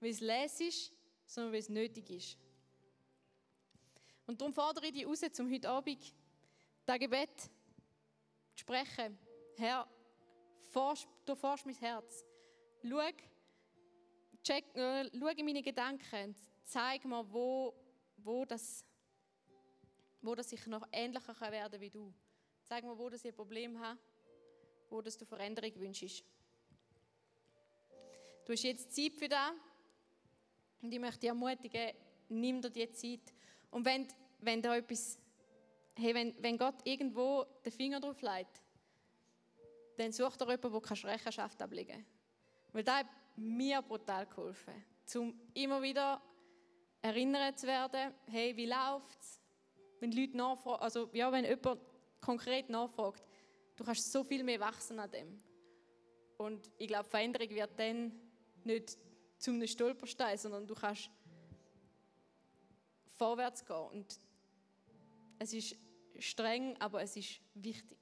weil 0.00 0.10
es 0.10 0.20
les 0.20 0.60
ist, 0.60 0.92
sondern 1.26 1.52
weil 1.52 1.60
es 1.60 1.68
nötig 1.68 2.10
ist. 2.10 2.38
Und 4.26 4.40
darum 4.40 4.52
fordere 4.52 4.86
ich 4.86 4.92
dich 4.92 5.06
raus, 5.06 5.20
zum 5.32 5.50
heute 5.52 5.68
Abend 5.68 6.14
das 6.86 6.98
Gebet 6.98 7.38
zu 7.38 7.50
sprechen. 8.56 9.18
Herr, 9.56 9.86
du 10.72 11.34
forschst 11.34 11.66
mein 11.66 11.74
Herz. 11.76 12.24
Schau, 12.82 13.10
check, 14.50 14.64
äh, 14.74 15.08
schau 15.18 15.28
in 15.28 15.44
meine 15.46 15.62
Gedanken. 15.62 16.34
Zeig 16.64 17.04
mir, 17.04 17.24
wo, 17.32 17.74
wo, 18.16 18.44
das, 18.44 18.84
wo 20.20 20.34
das 20.34 20.52
ich 20.52 20.66
noch 20.66 20.86
ähnlicher 20.90 21.34
kann 21.34 21.52
werden 21.52 21.80
wie 21.80 21.90
du. 21.90 22.12
Zeig 22.64 22.84
mir, 22.84 22.98
wo 22.98 23.08
das 23.08 23.24
ich 23.24 23.30
ein 23.30 23.36
Problem 23.36 23.78
habe, 23.80 23.98
wo 24.88 25.00
das 25.00 25.16
du 25.16 25.24
Veränderung 25.24 25.72
wünschst. 25.76 26.24
Du 28.44 28.52
hast 28.52 28.62
jetzt 28.64 28.94
Zeit 28.94 29.14
für 29.14 29.28
das. 29.28 29.52
Und 30.82 30.92
ich 30.92 30.98
möchte 30.98 31.20
dich 31.20 31.28
ermutigen, 31.28 31.92
nimm 32.28 32.60
dir 32.60 32.70
die 32.70 32.90
Zeit. 32.90 33.34
Und 33.70 33.84
wenn, 33.84 34.08
wenn 34.40 34.62
da 34.62 34.76
etwas, 34.76 35.18
hey, 35.94 36.14
wenn, 36.14 36.34
wenn 36.42 36.56
Gott 36.56 36.76
irgendwo 36.84 37.44
den 37.64 37.70
Finger 37.72 38.00
drauf 38.00 38.20
legt, 38.22 38.62
dann 39.96 40.10
such 40.10 40.36
dir 40.36 40.50
jemanden, 40.50 40.82
der 40.82 41.04
Rechenschaft 41.04 41.60
ablegen 41.60 41.96
kann. 41.96 42.06
Weil 42.72 42.94
hat 42.96 43.06
mir 43.40 43.82
brutal 43.82 44.26
geholfen, 44.26 44.84
um 45.14 45.34
immer 45.54 45.80
wieder 45.82 46.22
erinnert 47.02 47.58
zu 47.58 47.66
werden, 47.66 48.14
hey, 48.26 48.56
wie 48.56 48.66
läuft 48.66 49.20
es? 49.20 49.40
Wenn 49.98 50.12
Leute 50.12 50.36
nachfragen, 50.36 50.82
also 50.82 51.10
ja, 51.12 51.32
wenn 51.32 51.44
jemand 51.44 51.80
konkret 52.20 52.68
nachfragt, 52.68 53.26
du 53.76 53.84
kannst 53.84 54.12
so 54.12 54.22
viel 54.24 54.44
mehr 54.44 54.60
wachsen 54.60 54.98
an 54.98 55.10
dem. 55.10 55.42
Und 56.36 56.70
ich 56.78 56.88
glaube, 56.88 57.08
Veränderung 57.08 57.50
wird 57.50 57.78
dann 57.78 58.12
nicht 58.64 58.96
zu 59.38 59.50
einem 59.50 59.66
Stolperstein, 59.66 60.36
sondern 60.38 60.66
du 60.66 60.74
kannst 60.74 61.10
vorwärts 63.16 63.64
gehen. 63.64 63.88
Und 63.92 64.20
es 65.38 65.52
ist 65.52 65.76
streng, 66.18 66.76
aber 66.78 67.02
es 67.02 67.16
ist 67.16 67.40
wichtig. 67.54 67.98